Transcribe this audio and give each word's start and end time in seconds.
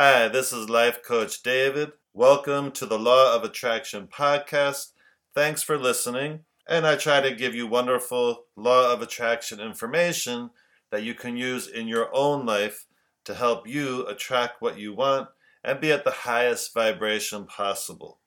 Hi, 0.00 0.28
this 0.28 0.52
is 0.52 0.70
Life 0.70 1.02
Coach 1.02 1.42
David. 1.42 1.90
Welcome 2.14 2.70
to 2.70 2.86
the 2.86 3.00
Law 3.00 3.34
of 3.34 3.42
Attraction 3.42 4.06
podcast. 4.06 4.92
Thanks 5.34 5.64
for 5.64 5.76
listening. 5.76 6.44
And 6.68 6.86
I 6.86 6.94
try 6.94 7.20
to 7.20 7.34
give 7.34 7.52
you 7.52 7.66
wonderful 7.66 8.44
Law 8.54 8.92
of 8.92 9.02
Attraction 9.02 9.58
information 9.58 10.50
that 10.92 11.02
you 11.02 11.14
can 11.14 11.36
use 11.36 11.66
in 11.66 11.88
your 11.88 12.14
own 12.14 12.46
life 12.46 12.86
to 13.24 13.34
help 13.34 13.66
you 13.66 14.06
attract 14.06 14.62
what 14.62 14.78
you 14.78 14.94
want 14.94 15.30
and 15.64 15.80
be 15.80 15.90
at 15.90 16.04
the 16.04 16.12
highest 16.12 16.72
vibration 16.72 17.46
possible. 17.46 18.20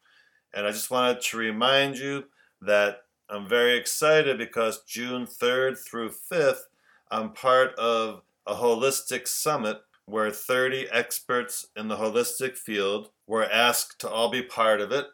And 0.53 0.67
I 0.67 0.71
just 0.71 0.91
wanted 0.91 1.21
to 1.21 1.37
remind 1.37 1.95
you 1.95 2.25
that 2.61 3.03
I'm 3.29 3.47
very 3.47 3.77
excited 3.77 4.37
because 4.37 4.83
June 4.83 5.25
3rd 5.25 5.77
through 5.77 6.09
5th, 6.09 6.63
I'm 7.09 7.31
part 7.31 7.73
of 7.75 8.23
a 8.45 8.55
holistic 8.55 9.25
summit 9.25 9.77
where 10.05 10.31
30 10.31 10.87
experts 10.91 11.67
in 11.75 11.87
the 11.87 11.97
holistic 11.97 12.57
field 12.57 13.11
were 13.27 13.45
asked 13.45 13.99
to 13.99 14.09
all 14.09 14.29
be 14.29 14.41
part 14.41 14.81
of 14.81 14.91
it. 14.91 15.05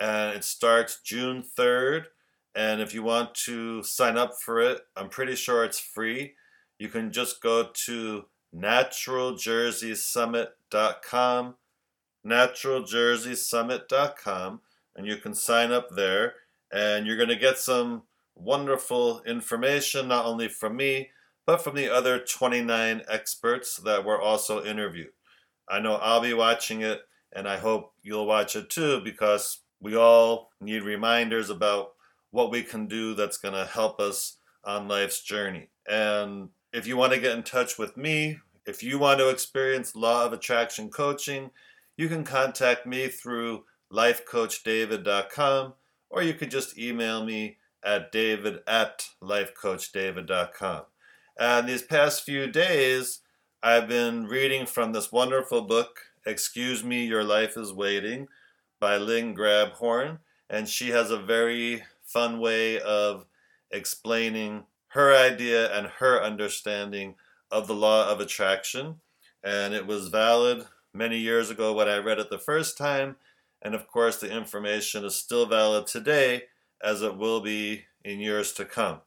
And 0.00 0.36
it 0.36 0.44
starts 0.44 1.00
June 1.02 1.42
3rd. 1.42 2.04
And 2.54 2.80
if 2.80 2.94
you 2.94 3.02
want 3.02 3.34
to 3.46 3.82
sign 3.82 4.16
up 4.16 4.34
for 4.40 4.60
it, 4.60 4.82
I'm 4.96 5.08
pretty 5.08 5.34
sure 5.34 5.64
it's 5.64 5.80
free. 5.80 6.34
You 6.78 6.88
can 6.88 7.10
just 7.12 7.42
go 7.42 7.70
to 7.86 8.26
naturaljerseysummit.com, 8.56 11.54
naturaljerseysummit.com, 12.26 14.60
and 14.96 15.06
you 15.06 15.16
can 15.16 15.34
sign 15.34 15.72
up 15.72 15.90
there. 15.90 16.34
And 16.72 17.06
you're 17.06 17.16
going 17.16 17.28
to 17.28 17.36
get 17.36 17.58
some 17.58 18.02
wonderful 18.34 19.22
information, 19.22 20.08
not 20.08 20.26
only 20.26 20.48
from 20.48 20.76
me, 20.76 21.10
but 21.48 21.64
from 21.64 21.74
the 21.74 21.88
other 21.88 22.18
29 22.18 23.00
experts 23.08 23.78
that 23.78 24.04
were 24.04 24.20
also 24.20 24.62
interviewed. 24.62 25.12
I 25.66 25.80
know 25.80 25.94
I'll 25.94 26.20
be 26.20 26.34
watching 26.34 26.82
it, 26.82 27.00
and 27.32 27.48
I 27.48 27.56
hope 27.56 27.94
you'll 28.02 28.26
watch 28.26 28.54
it 28.54 28.68
too, 28.68 29.00
because 29.00 29.60
we 29.80 29.96
all 29.96 30.50
need 30.60 30.82
reminders 30.82 31.48
about 31.48 31.92
what 32.32 32.50
we 32.50 32.62
can 32.62 32.86
do 32.86 33.14
that's 33.14 33.38
going 33.38 33.54
to 33.54 33.64
help 33.64 33.98
us 33.98 34.36
on 34.62 34.88
life's 34.88 35.22
journey. 35.22 35.70
And 35.88 36.50
if 36.74 36.86
you 36.86 36.98
want 36.98 37.14
to 37.14 37.18
get 37.18 37.34
in 37.34 37.42
touch 37.42 37.78
with 37.78 37.96
me, 37.96 38.40
if 38.66 38.82
you 38.82 38.98
want 38.98 39.18
to 39.20 39.30
experience 39.30 39.96
Law 39.96 40.26
of 40.26 40.34
Attraction 40.34 40.90
coaching, 40.90 41.48
you 41.96 42.08
can 42.08 42.24
contact 42.24 42.84
me 42.84 43.08
through 43.08 43.64
lifecoachdavid.com 43.90 45.72
or 46.10 46.22
you 46.22 46.34
could 46.34 46.50
just 46.50 46.78
email 46.78 47.24
me 47.24 47.56
at 47.82 48.12
david 48.12 48.58
at 48.66 49.06
lifecoachdavid.com. 49.22 50.82
And 51.38 51.68
these 51.68 51.82
past 51.82 52.24
few 52.24 52.48
days, 52.48 53.20
I've 53.62 53.86
been 53.86 54.26
reading 54.26 54.66
from 54.66 54.92
this 54.92 55.12
wonderful 55.12 55.62
book, 55.62 56.00
Excuse 56.26 56.82
Me, 56.82 57.04
Your 57.04 57.22
Life 57.22 57.56
is 57.56 57.72
Waiting, 57.72 58.26
by 58.80 58.96
Lynn 58.96 59.36
Grabhorn. 59.36 60.18
And 60.50 60.68
she 60.68 60.88
has 60.90 61.12
a 61.12 61.16
very 61.18 61.84
fun 62.02 62.40
way 62.40 62.80
of 62.80 63.26
explaining 63.70 64.64
her 64.88 65.14
idea 65.14 65.72
and 65.72 65.86
her 65.98 66.20
understanding 66.20 67.14
of 67.52 67.68
the 67.68 67.74
law 67.74 68.10
of 68.10 68.18
attraction. 68.18 68.96
And 69.44 69.74
it 69.74 69.86
was 69.86 70.08
valid 70.08 70.64
many 70.92 71.18
years 71.18 71.50
ago 71.50 71.72
when 71.72 71.88
I 71.88 71.98
read 71.98 72.18
it 72.18 72.30
the 72.30 72.38
first 72.38 72.76
time. 72.76 73.14
And 73.62 73.76
of 73.76 73.86
course, 73.86 74.16
the 74.16 74.36
information 74.36 75.04
is 75.04 75.14
still 75.14 75.46
valid 75.46 75.86
today 75.86 76.44
as 76.82 77.02
it 77.02 77.16
will 77.16 77.40
be 77.40 77.84
in 78.04 78.18
years 78.18 78.52
to 78.54 78.64
come. 78.64 79.02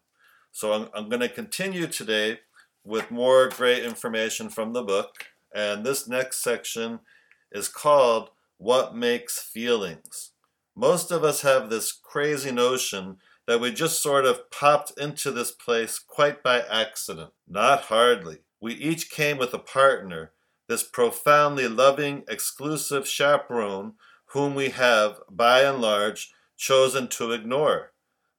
So 0.51 0.73
I'm, 0.73 0.89
I'm 0.93 1.09
going 1.09 1.21
to 1.21 1.29
continue 1.29 1.87
today 1.87 2.39
with 2.83 3.11
more 3.11 3.49
great 3.49 3.83
information 3.83 4.49
from 4.49 4.73
the 4.73 4.83
book. 4.83 5.27
And 5.53 5.85
this 5.85 6.07
next 6.07 6.43
section 6.43 6.99
is 7.51 7.67
called 7.67 8.29
What 8.57 8.95
Makes 8.95 9.39
Feelings. 9.39 10.31
Most 10.75 11.11
of 11.11 11.23
us 11.23 11.41
have 11.41 11.69
this 11.69 11.91
crazy 11.91 12.51
notion 12.51 13.17
that 13.47 13.59
we 13.59 13.71
just 13.71 14.01
sort 14.01 14.25
of 14.25 14.49
popped 14.51 14.97
into 14.97 15.31
this 15.31 15.51
place 15.51 15.99
quite 15.99 16.41
by 16.41 16.61
accident. 16.61 17.31
Not 17.47 17.83
hardly. 17.83 18.39
We 18.61 18.73
each 18.73 19.09
came 19.09 19.37
with 19.37 19.53
a 19.53 19.59
partner, 19.59 20.31
this 20.67 20.83
profoundly 20.83 21.67
loving, 21.67 22.23
exclusive 22.29 23.07
chaperone 23.07 23.93
whom 24.27 24.55
we 24.55 24.69
have, 24.69 25.19
by 25.29 25.61
and 25.61 25.81
large, 25.81 26.31
chosen 26.55 27.07
to 27.09 27.31
ignore. 27.31 27.91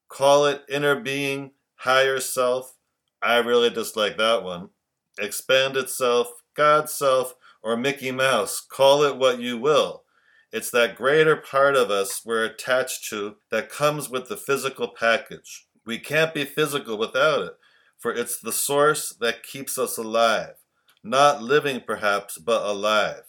Call 0.09 0.47
it 0.47 0.63
inner 0.69 0.99
being, 0.99 1.51
higher 1.83 2.21
self. 2.21 2.77
I 3.21 3.39
really 3.39 3.71
dislike 3.71 4.17
that 4.17 4.45
one. 4.45 4.69
Expanded 5.19 5.91
self, 5.91 6.29
God 6.55 6.89
self, 6.89 7.35
or 7.61 7.77
Mickey 7.77 8.13
Mouse. 8.13 8.61
Call 8.61 9.03
it 9.03 9.17
what 9.17 9.41
you 9.41 9.59
will. 9.59 10.05
It's 10.53 10.71
that 10.71 10.95
greater 10.95 11.35
part 11.35 11.75
of 11.75 11.91
us 11.91 12.23
we're 12.25 12.45
attached 12.45 13.09
to 13.11 13.37
that 13.51 13.69
comes 13.69 14.09
with 14.09 14.29
the 14.29 14.37
physical 14.37 14.89
package. 14.89 15.67
We 15.85 15.99
can't 15.99 16.33
be 16.33 16.45
physical 16.45 16.97
without 16.97 17.43
it, 17.43 17.57
for 17.99 18.13
it's 18.13 18.39
the 18.39 18.53
source 18.53 19.13
that 19.21 19.43
keeps 19.43 19.77
us 19.77 19.99
alive. 19.99 20.55
Not 21.03 21.43
living, 21.43 21.81
perhaps, 21.85 22.39
but 22.39 22.63
alive. 22.63 23.25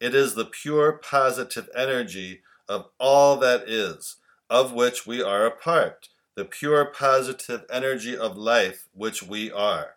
It 0.00 0.14
is 0.14 0.34
the 0.34 0.44
pure 0.44 0.92
positive 0.92 1.68
energy 1.74 2.42
of 2.68 2.86
all 3.00 3.36
that 3.38 3.68
is, 3.68 4.16
of 4.48 4.72
which 4.72 5.08
we 5.08 5.20
are 5.20 5.44
a 5.44 5.50
part 5.50 6.08
the 6.36 6.44
pure 6.44 6.84
positive 6.84 7.64
energy 7.70 8.16
of 8.16 8.36
life 8.36 8.88
which 8.92 9.22
we 9.22 9.50
are. 9.50 9.96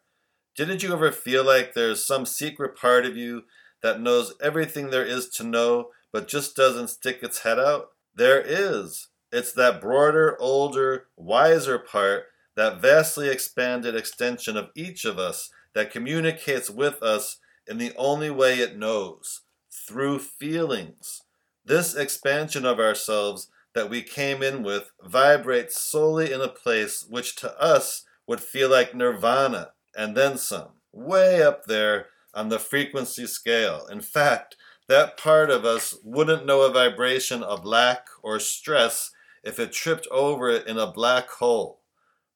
Didn't 0.55 0.81
you 0.81 0.93
ever 0.93 1.11
feel 1.11 1.45
like 1.45 1.73
there's 1.73 2.05
some 2.05 2.25
secret 2.25 2.77
part 2.77 3.05
of 3.05 3.15
you 3.15 3.43
that 3.83 4.01
knows 4.01 4.33
everything 4.41 4.89
there 4.89 5.05
is 5.05 5.27
to 5.29 5.43
know 5.43 5.89
but 6.11 6.27
just 6.27 6.55
doesn't 6.55 6.89
stick 6.89 7.19
its 7.21 7.39
head 7.39 7.59
out? 7.59 7.89
There 8.15 8.41
is. 8.41 9.09
It's 9.31 9.51
that 9.53 9.81
broader, 9.81 10.35
older, 10.39 11.07
wiser 11.15 11.77
part, 11.77 12.27
that 12.55 12.81
vastly 12.81 13.29
expanded 13.29 13.95
extension 13.95 14.57
of 14.57 14.69
each 14.75 15.05
of 15.05 15.19
us 15.19 15.51
that 15.73 15.91
communicates 15.91 16.69
with 16.69 17.03
us 17.03 17.37
in 17.67 17.77
the 17.77 17.93
only 17.95 18.29
way 18.29 18.55
it 18.55 18.77
knows 18.77 19.41
through 19.69 20.19
feelings. 20.19 21.21
This 21.63 21.95
expansion 21.95 22.65
of 22.65 22.79
ourselves 22.79 23.49
that 23.75 23.89
we 23.89 24.01
came 24.01 24.41
in 24.41 24.63
with 24.63 24.91
vibrates 25.03 25.81
solely 25.81 26.31
in 26.31 26.41
a 26.41 26.47
place 26.47 27.05
which 27.09 27.35
to 27.37 27.61
us 27.61 28.03
would 28.27 28.39
feel 28.39 28.69
like 28.69 28.95
nirvana 28.95 29.71
and 29.95 30.15
then 30.15 30.37
some, 30.37 30.69
way 30.91 31.41
up 31.41 31.65
there 31.65 32.07
on 32.33 32.49
the 32.49 32.59
frequency 32.59 33.27
scale. 33.27 33.87
In 33.87 34.01
fact, 34.01 34.55
that 34.87 35.17
part 35.17 35.51
of 35.51 35.65
us 35.65 35.95
wouldn't 36.03 36.45
know 36.45 36.61
a 36.61 36.71
vibration 36.71 37.43
of 37.43 37.65
lack 37.65 38.07
or 38.23 38.39
stress 38.39 39.11
if 39.43 39.59
it 39.59 39.71
tripped 39.71 40.07
over 40.11 40.49
it 40.49 40.67
in 40.67 40.77
a 40.77 40.91
black 40.91 41.29
hole. 41.29 41.81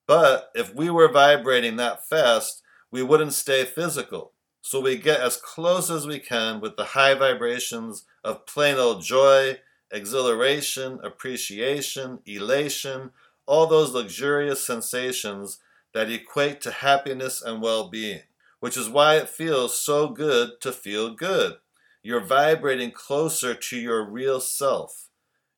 But 0.08 0.52
if 0.54 0.74
we 0.74 0.90
were 0.90 1.12
vibrating 1.12 1.78
that 1.78 2.08
fast, 2.08 2.62
we 2.92 3.02
wouldn't 3.02 3.34
stay 3.34 3.66
physical. 3.66 4.34
So 4.62 4.80
we 4.80 4.98
get 4.98 5.20
as 5.20 5.38
close 5.38 5.90
as 5.90 6.08
we 6.08 6.20
can 6.20 6.62
with 6.62 6.78
the 6.78 6.86
high 6.86 7.16
vibrations 7.16 8.06
of 8.24 8.46
plain 8.46 8.78
old 8.78 9.04
joy 9.04 9.60
exhilaration, 9.94 11.00
appreciation, 11.04 12.20
elation, 12.26 13.12
all 13.46 13.68
those 13.68 13.94
luxurious 13.94 14.66
sensations 14.66 15.59
that 15.94 16.12
equate 16.12 16.59
to 16.62 16.72
happiness 16.72 17.42
and 17.42 17.62
well 17.62 17.90
being, 17.90 18.24
which 18.59 18.76
is 18.76 18.90
why 18.90 19.16
it 19.16 19.30
feels 19.30 19.80
so 19.80 20.09
good 20.09 20.59
to 20.62 20.72
feel 20.72 21.14
good. 21.14 21.58
You're 22.02 22.26
vibrating 22.26 22.92
closer 22.92 23.53
to 23.53 23.78
your 23.78 24.03
real 24.03 24.42
self. 24.42 25.09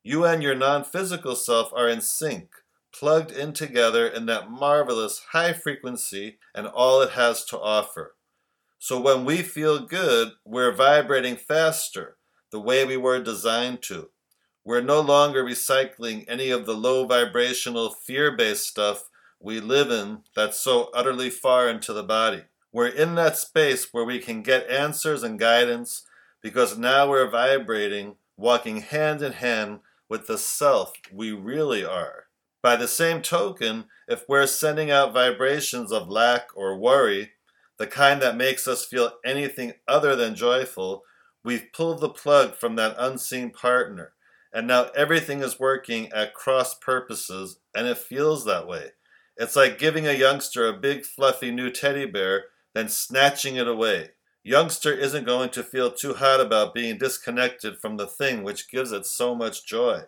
You 0.04 0.24
and 0.24 0.42
your 0.42 0.54
non 0.54 0.84
physical 0.84 1.34
self 1.34 1.72
are 1.74 1.88
in 1.88 2.00
sync, 2.00 2.50
plugged 2.92 3.32
in 3.32 3.52
together 3.52 4.06
in 4.06 4.26
that 4.26 4.50
marvelous 4.50 5.22
high 5.32 5.52
frequency 5.52 6.38
and 6.54 6.66
all 6.66 7.00
it 7.02 7.10
has 7.10 7.44
to 7.46 7.58
offer. 7.58 8.14
So 8.78 9.00
when 9.00 9.24
we 9.24 9.38
feel 9.38 9.80
good, 9.80 10.32
we're 10.44 10.70
vibrating 10.70 11.36
faster, 11.36 12.18
the 12.52 12.60
way 12.60 12.84
we 12.84 12.96
were 12.96 13.20
designed 13.20 13.82
to. 13.84 14.10
We're 14.66 14.80
no 14.80 15.00
longer 15.00 15.44
recycling 15.44 16.24
any 16.26 16.50
of 16.50 16.66
the 16.66 16.74
low 16.74 17.06
vibrational 17.06 17.90
fear 17.90 18.32
based 18.32 18.66
stuff 18.66 19.08
we 19.38 19.60
live 19.60 19.92
in 19.92 20.22
that's 20.34 20.60
so 20.60 20.90
utterly 20.92 21.30
far 21.30 21.68
into 21.68 21.92
the 21.92 22.02
body. 22.02 22.42
We're 22.72 22.88
in 22.88 23.14
that 23.14 23.36
space 23.36 23.90
where 23.92 24.04
we 24.04 24.18
can 24.18 24.42
get 24.42 24.68
answers 24.68 25.22
and 25.22 25.38
guidance 25.38 26.02
because 26.42 26.76
now 26.76 27.08
we're 27.08 27.30
vibrating, 27.30 28.16
walking 28.36 28.80
hand 28.80 29.22
in 29.22 29.34
hand 29.34 29.82
with 30.08 30.26
the 30.26 30.36
self 30.36 30.94
we 31.12 31.30
really 31.30 31.84
are. 31.84 32.24
By 32.60 32.74
the 32.74 32.88
same 32.88 33.22
token, 33.22 33.84
if 34.08 34.24
we're 34.28 34.48
sending 34.48 34.90
out 34.90 35.14
vibrations 35.14 35.92
of 35.92 36.08
lack 36.08 36.48
or 36.56 36.76
worry, 36.76 37.30
the 37.78 37.86
kind 37.86 38.20
that 38.20 38.36
makes 38.36 38.66
us 38.66 38.84
feel 38.84 39.12
anything 39.24 39.74
other 39.86 40.16
than 40.16 40.34
joyful, 40.34 41.04
we've 41.44 41.72
pulled 41.72 42.00
the 42.00 42.08
plug 42.08 42.56
from 42.56 42.74
that 42.74 42.96
unseen 42.98 43.50
partner. 43.52 44.14
And 44.56 44.66
now 44.66 44.84
everything 44.96 45.42
is 45.42 45.60
working 45.60 46.10
at 46.14 46.32
cross 46.32 46.74
purposes, 46.74 47.58
and 47.74 47.86
it 47.86 47.98
feels 47.98 48.46
that 48.46 48.66
way. 48.66 48.92
It's 49.36 49.54
like 49.54 49.78
giving 49.78 50.06
a 50.06 50.14
youngster 50.14 50.66
a 50.66 50.72
big, 50.72 51.04
fluffy 51.04 51.50
new 51.50 51.70
teddy 51.70 52.06
bear, 52.06 52.44
then 52.72 52.88
snatching 52.88 53.56
it 53.56 53.68
away. 53.68 54.12
Youngster 54.42 54.94
isn't 54.94 55.26
going 55.26 55.50
to 55.50 55.62
feel 55.62 55.90
too 55.90 56.14
hot 56.14 56.40
about 56.40 56.72
being 56.72 56.96
disconnected 56.96 57.76
from 57.76 57.98
the 57.98 58.06
thing 58.06 58.42
which 58.42 58.70
gives 58.70 58.92
it 58.92 59.04
so 59.04 59.34
much 59.34 59.66
joy. 59.66 60.04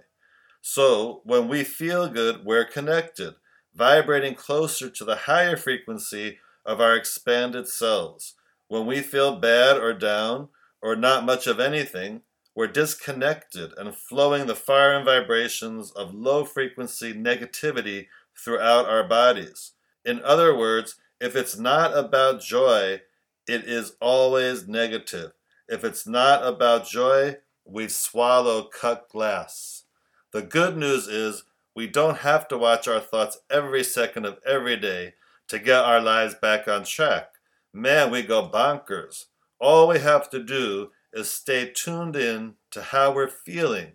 So, 0.62 1.21
when 1.25 1.47
we 1.47 1.62
feel 1.62 2.09
good, 2.09 2.43
we're 2.43 2.65
connected, 2.65 3.35
vibrating 3.75 4.35
closer 4.35 4.89
to 4.89 5.05
the 5.05 5.17
higher 5.17 5.59
frequency 5.59 6.39
of 6.65 6.81
our 6.81 6.97
expanded 6.97 7.69
selves. 7.69 8.33
When 8.69 8.87
we 8.87 9.03
feel 9.03 9.37
bad 9.37 9.77
or 9.77 9.93
down, 9.93 10.49
or 10.81 10.97
not 10.97 11.27
much 11.27 11.47
of 11.47 11.61
anything, 11.61 12.23
we're 12.58 12.66
disconnected 12.66 13.70
and 13.78 13.94
flowing 13.94 14.49
the 14.49 14.55
fire 14.56 14.93
and 14.93 15.05
vibrations 15.05 15.93
of 15.93 16.12
low 16.12 16.44
frequency 16.44 17.14
negativity 17.14 18.08
throughout 18.37 18.84
our 18.84 19.05
bodies. 19.05 19.75
In 20.05 20.20
other 20.25 20.52
words, 20.58 20.96
if 21.20 21.37
it's 21.37 21.56
not 21.56 21.96
about 21.96 22.40
joy, 22.40 23.02
it 23.46 23.64
is 23.64 23.93
always 24.00 24.66
negative. 24.66 25.34
If 25.69 25.84
it's 25.84 26.05
not 26.05 26.44
about 26.44 26.88
joy, 26.88 27.37
we 27.64 27.87
swallow 27.87 28.64
cut 28.64 29.08
glass. 29.08 29.84
The 30.32 30.43
good 30.43 30.76
news 30.76 31.06
is 31.06 31.44
we 31.76 31.87
don't 31.87 32.19
have 32.19 32.49
to 32.49 32.58
watch 32.58 32.88
our 32.88 32.99
thoughts 32.99 33.38
every 33.49 33.84
second 33.84 34.26
of 34.26 34.40
every 34.44 34.76
day 34.76 35.14
to 35.46 35.61
get 35.61 35.84
our 35.84 36.00
lives 36.00 36.34
back 36.34 36.66
on 36.66 36.82
track. 36.82 37.34
Man, 37.72 38.11
we 38.11 38.22
go 38.22 38.50
bonkers. 38.50 39.26
All 39.61 39.87
we 39.87 40.00
have 40.00 40.28
to 40.31 40.43
do 40.43 40.90
is 41.12 41.31
stay 41.31 41.70
tuned 41.75 42.16
in 42.16 42.55
to 42.70 42.82
how 42.82 43.12
we're 43.12 43.28
feeling, 43.28 43.93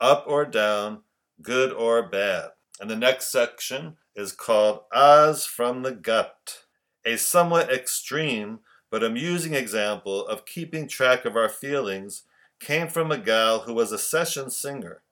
up 0.00 0.24
or 0.26 0.44
down, 0.44 1.00
good 1.42 1.72
or 1.72 2.02
bad. 2.02 2.50
And 2.80 2.90
the 2.90 2.96
next 2.96 3.30
section 3.30 3.96
is 4.16 4.32
called 4.32 4.80
Oz 4.92 5.46
from 5.46 5.82
the 5.82 5.92
Gut, 5.92 6.64
a 7.04 7.16
somewhat 7.16 7.72
extreme 7.72 8.60
but 8.90 9.02
amusing 9.02 9.54
example 9.54 10.24
of 10.26 10.46
keeping 10.46 10.86
track 10.86 11.24
of 11.24 11.36
our 11.36 11.48
feelings 11.48 12.22
came 12.60 12.86
from 12.86 13.10
a 13.10 13.18
gal 13.18 13.60
who 13.60 13.74
was 13.74 13.90
a 13.90 13.98
session 13.98 14.50
singer. 14.50 15.02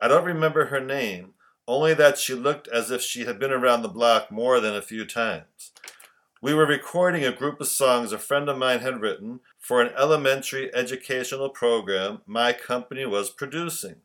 I 0.00 0.08
don't 0.08 0.24
remember 0.24 0.66
her 0.66 0.80
name, 0.80 1.34
only 1.66 1.94
that 1.94 2.18
she 2.18 2.34
looked 2.34 2.66
as 2.68 2.90
if 2.90 3.00
she 3.00 3.26
had 3.26 3.38
been 3.38 3.52
around 3.52 3.82
the 3.82 3.88
block 3.88 4.32
more 4.32 4.58
than 4.58 4.74
a 4.74 4.82
few 4.82 5.04
times. 5.04 5.72
We 6.40 6.54
were 6.54 6.66
recording 6.66 7.24
a 7.24 7.32
group 7.32 7.60
of 7.60 7.66
songs 7.66 8.12
a 8.12 8.18
friend 8.18 8.48
of 8.48 8.56
mine 8.56 8.78
had 8.78 9.00
written 9.00 9.40
for 9.58 9.82
an 9.82 9.92
elementary 9.98 10.72
educational 10.72 11.48
program 11.48 12.22
my 12.26 12.52
company 12.52 13.04
was 13.06 13.28
producing. 13.28 13.96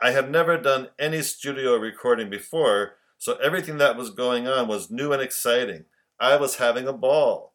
I 0.00 0.12
had 0.12 0.30
never 0.30 0.56
done 0.56 0.88
any 0.98 1.20
studio 1.20 1.76
recording 1.76 2.30
before, 2.30 2.94
so 3.18 3.34
everything 3.44 3.76
that 3.76 3.94
was 3.94 4.08
going 4.08 4.48
on 4.48 4.68
was 4.68 4.90
new 4.90 5.12
and 5.12 5.20
exciting. 5.20 5.84
I 6.18 6.36
was 6.36 6.56
having 6.56 6.88
a 6.88 6.94
ball. 6.94 7.52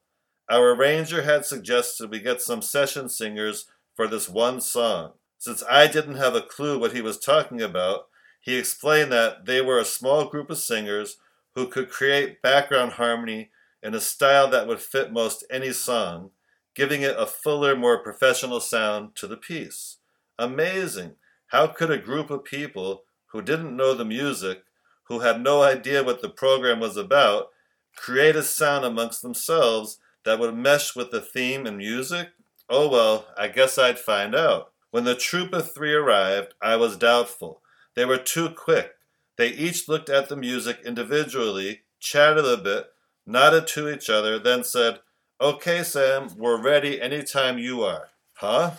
Our 0.47 0.75
arranger 0.75 1.23
had 1.23 1.43
suggested 1.43 2.11
we 2.11 2.19
get 2.19 2.43
some 2.43 2.61
session 2.61 3.09
singers 3.09 3.65
for 3.95 4.07
this 4.07 4.29
one 4.29 4.61
song. 4.61 5.13
Since 5.39 5.63
I 5.67 5.87
didn't 5.87 6.17
have 6.17 6.35
a 6.35 6.41
clue 6.41 6.77
what 6.77 6.93
he 6.93 7.01
was 7.01 7.17
talking 7.17 7.59
about, 7.59 8.05
he 8.39 8.55
explained 8.55 9.11
that 9.13 9.47
they 9.47 9.61
were 9.61 9.79
a 9.79 9.85
small 9.85 10.25
group 10.25 10.51
of 10.51 10.59
singers 10.59 11.17
who 11.55 11.65
could 11.65 11.89
create 11.89 12.43
background 12.43 12.93
harmony 12.93 13.49
in 13.83 13.93
a 13.93 13.99
style 13.99 14.47
that 14.49 14.67
would 14.67 14.79
fit 14.79 15.11
most 15.11 15.43
any 15.49 15.71
song, 15.71 16.31
giving 16.75 17.01
it 17.01 17.15
a 17.17 17.25
fuller, 17.25 17.75
more 17.75 18.01
professional 18.01 18.59
sound 18.59 19.15
to 19.15 19.27
the 19.27 19.37
piece. 19.37 19.97
Amazing! 20.37 21.15
How 21.47 21.67
could 21.67 21.91
a 21.91 21.97
group 21.97 22.29
of 22.29 22.43
people 22.43 23.03
who 23.27 23.41
didn't 23.41 23.75
know 23.75 23.93
the 23.93 24.05
music, 24.05 24.63
who 25.03 25.19
had 25.19 25.41
no 25.41 25.63
idea 25.63 26.03
what 26.03 26.21
the 26.21 26.29
program 26.29 26.79
was 26.79 26.97
about, 26.97 27.49
create 27.95 28.35
a 28.35 28.43
sound 28.43 28.85
amongst 28.85 29.21
themselves 29.21 29.97
that 30.23 30.39
would 30.39 30.55
mesh 30.55 30.95
with 30.95 31.11
the 31.11 31.21
theme 31.21 31.65
and 31.65 31.77
music? 31.77 32.29
Oh 32.69 32.87
well, 32.87 33.27
I 33.37 33.49
guess 33.49 33.77
I'd 33.77 33.99
find 33.99 34.33
out. 34.33 34.71
When 34.91 35.03
the 35.03 35.15
troop 35.15 35.53
of 35.53 35.73
three 35.73 35.93
arrived, 35.93 36.53
I 36.61 36.75
was 36.75 36.97
doubtful. 36.97 37.61
They 37.95 38.05
were 38.05 38.17
too 38.17 38.49
quick. 38.49 38.93
They 39.37 39.49
each 39.49 39.87
looked 39.89 40.09
at 40.09 40.29
the 40.29 40.35
music 40.35 40.79
individually, 40.85 41.81
chatted 41.99 42.45
a 42.45 42.57
bit, 42.57 42.87
nodded 43.25 43.67
to 43.67 43.89
each 43.89 44.09
other, 44.09 44.39
then 44.39 44.63
said, 44.63 44.99
Okay, 45.39 45.83
Sam, 45.83 46.29
we're 46.37 46.61
ready 46.61 47.01
any 47.01 47.23
time 47.23 47.57
you 47.57 47.81
are. 47.83 48.09
Huh? 48.35 48.73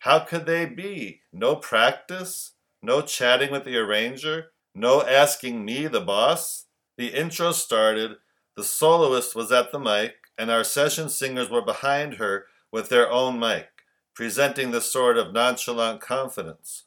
How 0.00 0.20
could 0.20 0.46
they 0.46 0.66
be? 0.66 1.20
No 1.32 1.56
practice? 1.56 2.52
No 2.82 3.00
chatting 3.00 3.50
with 3.50 3.64
the 3.64 3.76
arranger? 3.76 4.46
No 4.74 5.02
asking 5.02 5.64
me, 5.64 5.86
the 5.86 6.00
boss? 6.00 6.66
The 6.96 7.08
intro 7.08 7.52
started, 7.52 8.16
the 8.56 8.64
soloist 8.64 9.34
was 9.34 9.50
at 9.50 9.72
the 9.72 9.78
mic, 9.78 10.14
and 10.38 10.50
our 10.50 10.64
session 10.64 11.08
singers 11.08 11.50
were 11.50 11.64
behind 11.64 12.14
her 12.14 12.46
with 12.70 12.88
their 12.88 13.10
own 13.10 13.38
mic, 13.38 13.68
presenting 14.14 14.70
the 14.70 14.80
sort 14.80 15.16
of 15.16 15.32
nonchalant 15.32 16.00
confidence. 16.00 16.84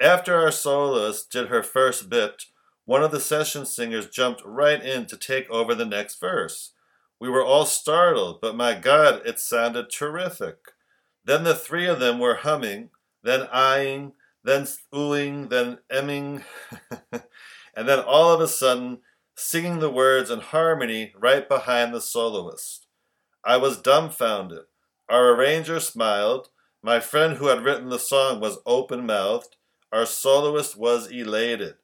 After 0.00 0.34
our 0.34 0.50
soloist 0.50 1.30
did 1.30 1.48
her 1.48 1.62
first 1.62 2.08
bit, 2.08 2.46
one 2.84 3.02
of 3.02 3.10
the 3.10 3.20
session 3.20 3.64
singers 3.64 4.08
jumped 4.08 4.42
right 4.44 4.82
in 4.82 5.06
to 5.06 5.16
take 5.16 5.48
over 5.50 5.74
the 5.74 5.86
next 5.86 6.20
verse. 6.20 6.72
We 7.18 7.30
were 7.30 7.44
all 7.44 7.64
startled, 7.64 8.40
but 8.40 8.56
my 8.56 8.74
God, 8.74 9.22
it 9.24 9.38
sounded 9.38 9.90
terrific. 9.90 10.56
Then 11.24 11.44
the 11.44 11.54
three 11.54 11.86
of 11.86 12.00
them 12.00 12.18
were 12.18 12.34
humming, 12.36 12.90
then 13.22 13.48
eyeing, 13.50 14.12
then 14.42 14.66
oohing, 14.92 15.48
then 15.48 15.78
emming, 15.90 16.44
and 17.12 17.88
then 17.88 18.00
all 18.00 18.32
of 18.32 18.40
a 18.40 18.48
sudden 18.48 18.98
singing 19.34 19.78
the 19.78 19.90
words 19.90 20.30
in 20.30 20.40
harmony 20.40 21.12
right 21.18 21.48
behind 21.48 21.94
the 21.94 22.00
soloist. 22.00 22.86
I 23.42 23.56
was 23.56 23.80
dumbfounded. 23.80 24.64
Our 25.08 25.34
arranger 25.34 25.80
smiled. 25.80 26.50
My 26.82 27.00
friend 27.00 27.38
who 27.38 27.46
had 27.46 27.64
written 27.64 27.88
the 27.88 27.98
song 27.98 28.40
was 28.40 28.58
open 28.66 29.06
mouthed. 29.06 29.56
Our 29.92 30.06
soloist 30.06 30.76
was 30.76 31.10
elated. 31.10 31.76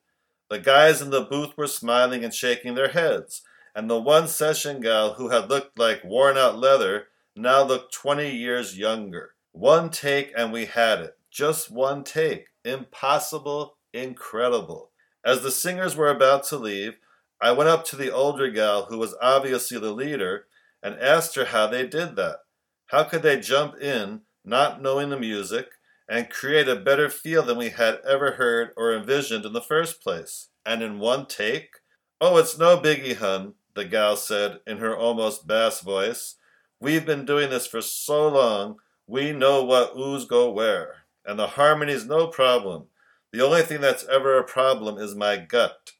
The 0.50 0.58
guys 0.58 1.00
in 1.00 1.10
the 1.10 1.22
booth 1.22 1.56
were 1.56 1.68
smiling 1.68 2.24
and 2.24 2.34
shaking 2.34 2.74
their 2.74 2.88
heads, 2.88 3.42
and 3.72 3.88
the 3.88 4.00
one 4.00 4.26
session 4.26 4.80
gal 4.80 5.14
who 5.14 5.28
had 5.28 5.48
looked 5.48 5.78
like 5.78 6.02
worn 6.02 6.36
out 6.36 6.58
leather 6.58 7.06
now 7.36 7.62
looked 7.62 7.94
20 7.94 8.28
years 8.28 8.76
younger. 8.76 9.34
One 9.52 9.90
take 9.90 10.32
and 10.36 10.52
we 10.52 10.66
had 10.66 10.98
it. 10.98 11.16
Just 11.30 11.70
one 11.70 12.02
take. 12.02 12.48
Impossible, 12.64 13.76
incredible. 13.94 14.90
As 15.24 15.42
the 15.42 15.52
singers 15.52 15.94
were 15.94 16.10
about 16.10 16.42
to 16.44 16.56
leave, 16.56 16.94
I 17.40 17.52
went 17.52 17.70
up 17.70 17.84
to 17.86 17.96
the 17.96 18.12
older 18.12 18.50
gal 18.50 18.86
who 18.86 18.98
was 18.98 19.14
obviously 19.22 19.78
the 19.78 19.92
leader 19.92 20.46
and 20.82 20.98
asked 20.98 21.36
her 21.36 21.46
how 21.46 21.68
they 21.68 21.86
did 21.86 22.16
that. 22.16 22.38
How 22.86 23.04
could 23.04 23.22
they 23.22 23.38
jump 23.38 23.80
in, 23.80 24.22
not 24.44 24.82
knowing 24.82 25.10
the 25.10 25.18
music, 25.18 25.68
and 26.10 26.28
create 26.28 26.68
a 26.68 26.74
better 26.74 27.08
feel 27.08 27.40
than 27.44 27.56
we 27.56 27.68
had 27.68 28.00
ever 28.06 28.32
heard 28.32 28.72
or 28.76 28.92
envisioned 28.92 29.46
in 29.46 29.52
the 29.52 29.60
first 29.60 30.02
place? 30.02 30.48
And 30.66 30.82
in 30.82 30.98
one 30.98 31.24
take? 31.26 31.76
Oh, 32.20 32.36
it's 32.36 32.58
no 32.58 32.76
biggie, 32.76 33.16
hun, 33.16 33.54
the 33.74 33.84
gal 33.84 34.16
said 34.16 34.58
in 34.66 34.78
her 34.78 34.94
almost 34.94 35.46
bass 35.46 35.80
voice. 35.80 36.34
We've 36.80 37.06
been 37.06 37.24
doing 37.24 37.48
this 37.48 37.68
for 37.68 37.80
so 37.80 38.28
long, 38.28 38.76
we 39.06 39.32
know 39.32 39.62
what 39.64 39.94
oohs 39.96 40.26
go 40.26 40.50
where. 40.50 41.04
And 41.24 41.38
the 41.38 41.48
harmony's 41.48 42.06
no 42.06 42.26
problem. 42.26 42.86
The 43.32 43.44
only 43.44 43.62
thing 43.62 43.80
that's 43.80 44.06
ever 44.06 44.36
a 44.36 44.44
problem 44.44 44.98
is 44.98 45.14
my 45.14 45.36
gut. 45.36 45.92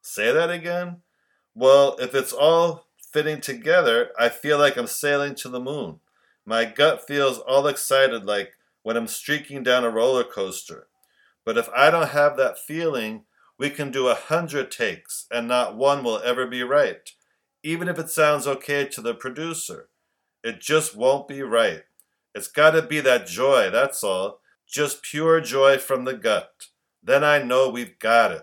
Say 0.00 0.32
that 0.32 0.50
again? 0.50 1.02
Well, 1.54 1.96
if 1.98 2.14
it's 2.14 2.32
all 2.32 2.86
fitting 3.12 3.42
together, 3.42 4.10
I 4.18 4.30
feel 4.30 4.58
like 4.58 4.78
I'm 4.78 4.86
sailing 4.86 5.34
to 5.36 5.50
the 5.50 5.60
moon. 5.60 6.00
My 6.46 6.64
gut 6.64 7.06
feels 7.06 7.38
all 7.38 7.66
excited 7.66 8.24
like 8.24 8.52
when 8.82 8.96
I'm 8.96 9.06
streaking 9.06 9.62
down 9.62 9.84
a 9.84 9.90
roller 9.90 10.24
coaster. 10.24 10.88
But 11.44 11.58
if 11.58 11.68
I 11.74 11.90
don't 11.90 12.10
have 12.10 12.36
that 12.36 12.58
feeling, 12.58 13.24
we 13.58 13.70
can 13.70 13.90
do 13.90 14.08
a 14.08 14.14
hundred 14.14 14.70
takes 14.70 15.26
and 15.30 15.48
not 15.48 15.76
one 15.76 16.04
will 16.04 16.20
ever 16.24 16.46
be 16.46 16.62
right, 16.62 17.10
even 17.62 17.88
if 17.88 17.98
it 17.98 18.10
sounds 18.10 18.46
okay 18.46 18.86
to 18.86 19.00
the 19.00 19.14
producer. 19.14 19.88
It 20.44 20.60
just 20.60 20.96
won't 20.96 21.26
be 21.26 21.42
right. 21.42 21.82
It's 22.34 22.48
got 22.48 22.70
to 22.70 22.82
be 22.82 23.00
that 23.00 23.26
joy, 23.26 23.70
that's 23.70 24.04
all. 24.04 24.40
Just 24.66 25.02
pure 25.02 25.40
joy 25.40 25.78
from 25.78 26.04
the 26.04 26.14
gut. 26.14 26.68
Then 27.02 27.24
I 27.24 27.42
know 27.42 27.68
we've 27.68 27.98
got 27.98 28.32
it. 28.32 28.42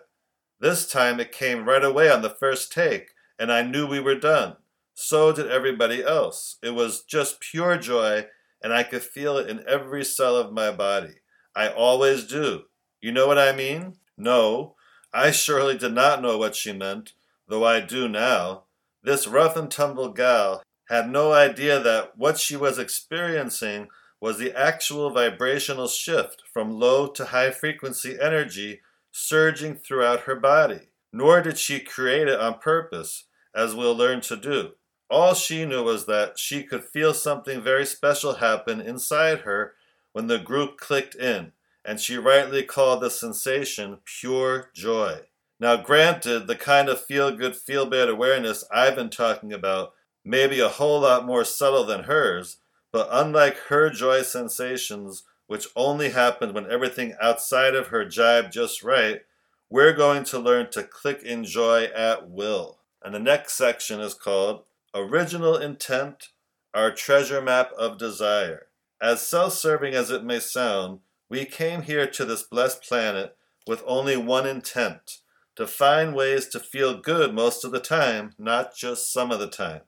This 0.59 0.89
time 0.89 1.19
it 1.19 1.31
came 1.31 1.67
right 1.67 1.83
away 1.83 2.09
on 2.09 2.21
the 2.21 2.29
first 2.29 2.73
take, 2.73 3.11
and 3.37 3.51
I 3.51 3.61
knew 3.61 3.85
we 3.85 3.99
were 3.99 4.15
done. 4.15 4.55
So 4.93 5.31
did 5.31 5.47
everybody 5.47 6.03
else. 6.03 6.57
It 6.63 6.71
was 6.71 7.03
just 7.03 7.39
pure 7.39 7.77
joy, 7.77 8.27
and 8.65 8.73
I 8.73 8.81
could 8.81 9.03
feel 9.03 9.37
it 9.37 9.47
in 9.47 9.63
every 9.67 10.03
cell 10.03 10.35
of 10.35 10.51
my 10.51 10.71
body. 10.71 11.17
I 11.55 11.67
always 11.67 12.23
do. 12.23 12.63
You 12.99 13.11
know 13.11 13.27
what 13.27 13.37
I 13.37 13.51
mean? 13.55 13.97
No, 14.17 14.73
I 15.13 15.29
surely 15.29 15.77
did 15.77 15.93
not 15.93 16.19
know 16.19 16.39
what 16.39 16.55
she 16.55 16.73
meant, 16.73 17.13
though 17.47 17.63
I 17.63 17.79
do 17.79 18.09
now. 18.09 18.63
This 19.03 19.27
rough 19.27 19.55
and 19.55 19.69
tumble 19.69 20.11
gal 20.11 20.63
had 20.89 21.11
no 21.11 21.31
idea 21.31 21.79
that 21.79 22.17
what 22.17 22.39
she 22.39 22.55
was 22.55 22.79
experiencing 22.79 23.89
was 24.19 24.39
the 24.39 24.51
actual 24.57 25.11
vibrational 25.11 25.87
shift 25.87 26.41
from 26.51 26.79
low 26.79 27.05
to 27.05 27.25
high 27.25 27.51
frequency 27.51 28.17
energy 28.19 28.81
surging 29.11 29.75
throughout 29.75 30.21
her 30.21 30.35
body. 30.35 30.89
Nor 31.13 31.43
did 31.43 31.59
she 31.59 31.79
create 31.81 32.27
it 32.27 32.39
on 32.39 32.57
purpose, 32.57 33.25
as 33.53 33.75
we'll 33.75 33.95
learn 33.95 34.21
to 34.21 34.35
do. 34.35 34.71
All 35.09 35.33
she 35.33 35.65
knew 35.65 35.83
was 35.83 36.05
that 36.05 36.39
she 36.39 36.63
could 36.63 36.83
feel 36.83 37.13
something 37.13 37.61
very 37.61 37.85
special 37.85 38.35
happen 38.35 38.81
inside 38.81 39.39
her 39.39 39.73
when 40.13 40.27
the 40.27 40.39
group 40.39 40.77
clicked 40.77 41.15
in, 41.15 41.51
and 41.83 41.99
she 41.99 42.17
rightly 42.17 42.63
called 42.63 43.01
the 43.01 43.09
sensation 43.09 43.99
pure 44.05 44.71
joy. 44.73 45.21
Now, 45.59 45.77
granted, 45.77 46.47
the 46.47 46.55
kind 46.55 46.89
of 46.89 46.99
feel 46.99 47.35
good, 47.35 47.55
feel 47.55 47.85
bad 47.85 48.09
awareness 48.09 48.65
I've 48.71 48.95
been 48.95 49.09
talking 49.09 49.53
about 49.53 49.93
may 50.23 50.47
be 50.47 50.59
a 50.59 50.69
whole 50.69 51.01
lot 51.01 51.25
more 51.25 51.45
subtle 51.45 51.85
than 51.85 52.05
hers, 52.05 52.57
but 52.91 53.07
unlike 53.11 53.57
her 53.69 53.89
joy 53.89 54.23
sensations, 54.23 55.23
which 55.47 55.67
only 55.75 56.09
happened 56.09 56.53
when 56.53 56.69
everything 56.69 57.13
outside 57.21 57.75
of 57.75 57.87
her 57.87 58.03
jibed 58.03 58.51
just 58.51 58.83
right, 58.83 59.21
we're 59.69 59.93
going 59.93 60.23
to 60.23 60.39
learn 60.39 60.69
to 60.71 60.83
click 60.83 61.21
in 61.21 61.43
joy 61.43 61.85
at 61.95 62.29
will. 62.29 62.79
And 63.03 63.13
the 63.13 63.19
next 63.19 63.53
section 63.53 63.99
is 63.99 64.13
called 64.13 64.63
Original 64.97 65.57
Intent, 65.57 66.29
Our 66.73 66.89
Treasure 66.89 67.41
Map 67.41 67.73
of 67.77 67.97
Desire. 67.97 68.67
As 69.01 69.27
self 69.27 69.51
serving 69.51 69.93
as 69.93 70.09
it 70.09 70.23
may 70.23 70.39
sound, 70.39 70.99
we 71.29 71.43
came 71.43 71.81
here 71.81 72.07
to 72.07 72.23
this 72.23 72.43
blessed 72.43 72.81
planet 72.81 73.35
with 73.67 73.83
only 73.85 74.15
one 74.15 74.47
intent 74.47 75.17
to 75.57 75.67
find 75.67 76.15
ways 76.15 76.47
to 76.47 76.61
feel 76.61 76.97
good 76.97 77.33
most 77.33 77.65
of 77.65 77.73
the 77.73 77.81
time, 77.81 78.35
not 78.37 78.73
just 78.73 79.11
some 79.11 79.31
of 79.31 79.39
the 79.39 79.49
time. 79.49 79.81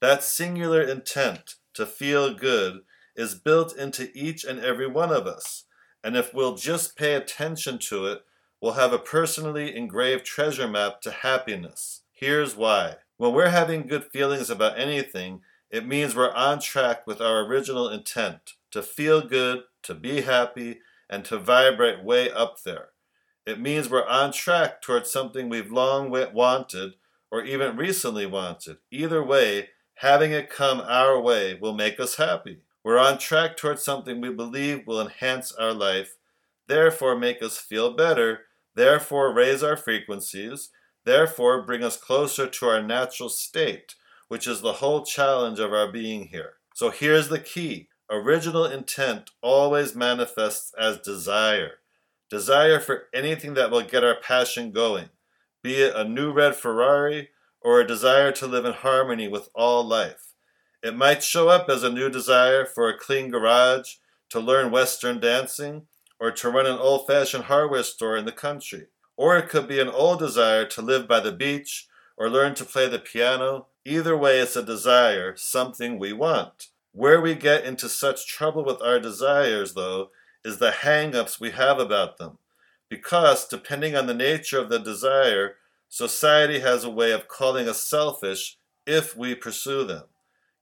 That 0.00 0.22
singular 0.22 0.82
intent 0.82 1.56
to 1.74 1.84
feel 1.84 2.32
good 2.32 2.82
is 3.16 3.34
built 3.34 3.76
into 3.76 4.08
each 4.14 4.44
and 4.44 4.60
every 4.60 4.86
one 4.86 5.10
of 5.10 5.26
us, 5.26 5.64
and 6.04 6.16
if 6.16 6.32
we'll 6.32 6.54
just 6.54 6.96
pay 6.96 7.14
attention 7.14 7.80
to 7.88 8.06
it, 8.06 8.22
we'll 8.60 8.74
have 8.74 8.92
a 8.92 9.00
personally 9.00 9.76
engraved 9.76 10.24
treasure 10.24 10.68
map 10.68 11.00
to 11.00 11.10
happiness. 11.10 12.02
Here's 12.12 12.54
why. 12.54 12.98
When 13.18 13.32
we're 13.32 13.48
having 13.48 13.88
good 13.88 14.04
feelings 14.04 14.48
about 14.48 14.78
anything, 14.78 15.40
it 15.70 15.84
means 15.84 16.14
we're 16.14 16.32
on 16.32 16.60
track 16.60 17.04
with 17.04 17.20
our 17.20 17.44
original 17.44 17.88
intent 17.88 18.54
to 18.70 18.80
feel 18.80 19.20
good, 19.20 19.64
to 19.82 19.94
be 19.94 20.20
happy, 20.20 20.78
and 21.10 21.24
to 21.24 21.36
vibrate 21.36 22.04
way 22.04 22.30
up 22.30 22.62
there. 22.62 22.90
It 23.44 23.58
means 23.58 23.90
we're 23.90 24.06
on 24.06 24.30
track 24.30 24.80
towards 24.80 25.10
something 25.10 25.48
we've 25.48 25.72
long 25.72 26.10
wanted 26.32 26.92
or 27.28 27.42
even 27.42 27.76
recently 27.76 28.24
wanted. 28.24 28.76
Either 28.92 29.24
way, 29.24 29.70
having 29.94 30.30
it 30.30 30.48
come 30.48 30.80
our 30.80 31.20
way 31.20 31.54
will 31.60 31.74
make 31.74 31.98
us 31.98 32.16
happy. 32.16 32.58
We're 32.84 32.98
on 32.98 33.18
track 33.18 33.56
towards 33.56 33.82
something 33.82 34.20
we 34.20 34.30
believe 34.30 34.86
will 34.86 35.00
enhance 35.00 35.50
our 35.52 35.72
life, 35.72 36.14
therefore 36.68 37.18
make 37.18 37.42
us 37.42 37.58
feel 37.58 37.94
better, 37.94 38.42
therefore 38.76 39.34
raise 39.34 39.64
our 39.64 39.76
frequencies, 39.76 40.70
therefore 41.08 41.62
bring 41.62 41.82
us 41.82 41.96
closer 41.96 42.46
to 42.46 42.66
our 42.66 42.82
natural 42.82 43.28
state, 43.28 43.94
which 44.28 44.46
is 44.46 44.60
the 44.60 44.74
whole 44.74 45.04
challenge 45.04 45.58
of 45.58 45.72
our 45.72 45.90
being 45.90 46.26
here. 46.26 46.54
So 46.74 46.90
here's 46.90 47.28
the 47.28 47.38
key 47.38 47.88
original 48.10 48.64
intent 48.64 49.30
always 49.42 49.94
manifests 49.94 50.72
as 50.78 50.98
desire. 50.98 51.78
Desire 52.30 52.78
for 52.78 53.04
anything 53.14 53.54
that 53.54 53.70
will 53.70 53.82
get 53.82 54.04
our 54.04 54.16
passion 54.20 54.70
going, 54.70 55.08
be 55.62 55.76
it 55.76 55.94
a 55.96 56.04
new 56.04 56.30
red 56.30 56.54
Ferrari 56.54 57.30
or 57.60 57.80
a 57.80 57.86
desire 57.86 58.30
to 58.32 58.46
live 58.46 58.64
in 58.64 58.72
harmony 58.72 59.28
with 59.28 59.48
all 59.54 59.82
life. 59.82 60.34
It 60.82 60.94
might 60.94 61.24
show 61.24 61.48
up 61.48 61.68
as 61.68 61.82
a 61.82 61.90
new 61.90 62.08
desire 62.08 62.64
for 62.64 62.88
a 62.88 62.98
clean 62.98 63.30
garage, 63.30 63.94
to 64.30 64.40
learn 64.40 64.70
Western 64.70 65.18
dancing, 65.20 65.86
or 66.20 66.30
to 66.30 66.50
run 66.50 66.66
an 66.66 66.78
old 66.78 67.06
fashioned 67.06 67.44
hardware 67.44 67.82
store 67.82 68.16
in 68.16 68.26
the 68.26 68.32
country. 68.32 68.88
Or 69.18 69.36
it 69.36 69.48
could 69.48 69.66
be 69.66 69.80
an 69.80 69.88
old 69.88 70.20
desire 70.20 70.64
to 70.66 70.80
live 70.80 71.08
by 71.08 71.18
the 71.18 71.32
beach 71.32 71.88
or 72.16 72.30
learn 72.30 72.54
to 72.54 72.64
play 72.64 72.88
the 72.88 73.00
piano. 73.00 73.66
Either 73.84 74.16
way, 74.16 74.38
it's 74.38 74.54
a 74.54 74.62
desire, 74.62 75.34
something 75.36 75.98
we 75.98 76.12
want. 76.12 76.68
Where 76.92 77.20
we 77.20 77.34
get 77.34 77.64
into 77.64 77.88
such 77.88 78.28
trouble 78.28 78.64
with 78.64 78.80
our 78.80 79.00
desires, 79.00 79.74
though, 79.74 80.10
is 80.44 80.58
the 80.58 80.70
hang 80.70 81.16
ups 81.16 81.40
we 81.40 81.50
have 81.50 81.80
about 81.80 82.18
them. 82.18 82.38
Because, 82.88 83.48
depending 83.48 83.96
on 83.96 84.06
the 84.06 84.14
nature 84.14 84.60
of 84.60 84.68
the 84.68 84.78
desire, 84.78 85.56
society 85.88 86.60
has 86.60 86.84
a 86.84 86.90
way 86.90 87.10
of 87.10 87.26
calling 87.26 87.68
us 87.68 87.82
selfish 87.82 88.56
if 88.86 89.16
we 89.16 89.34
pursue 89.34 89.82
them. 89.82 90.04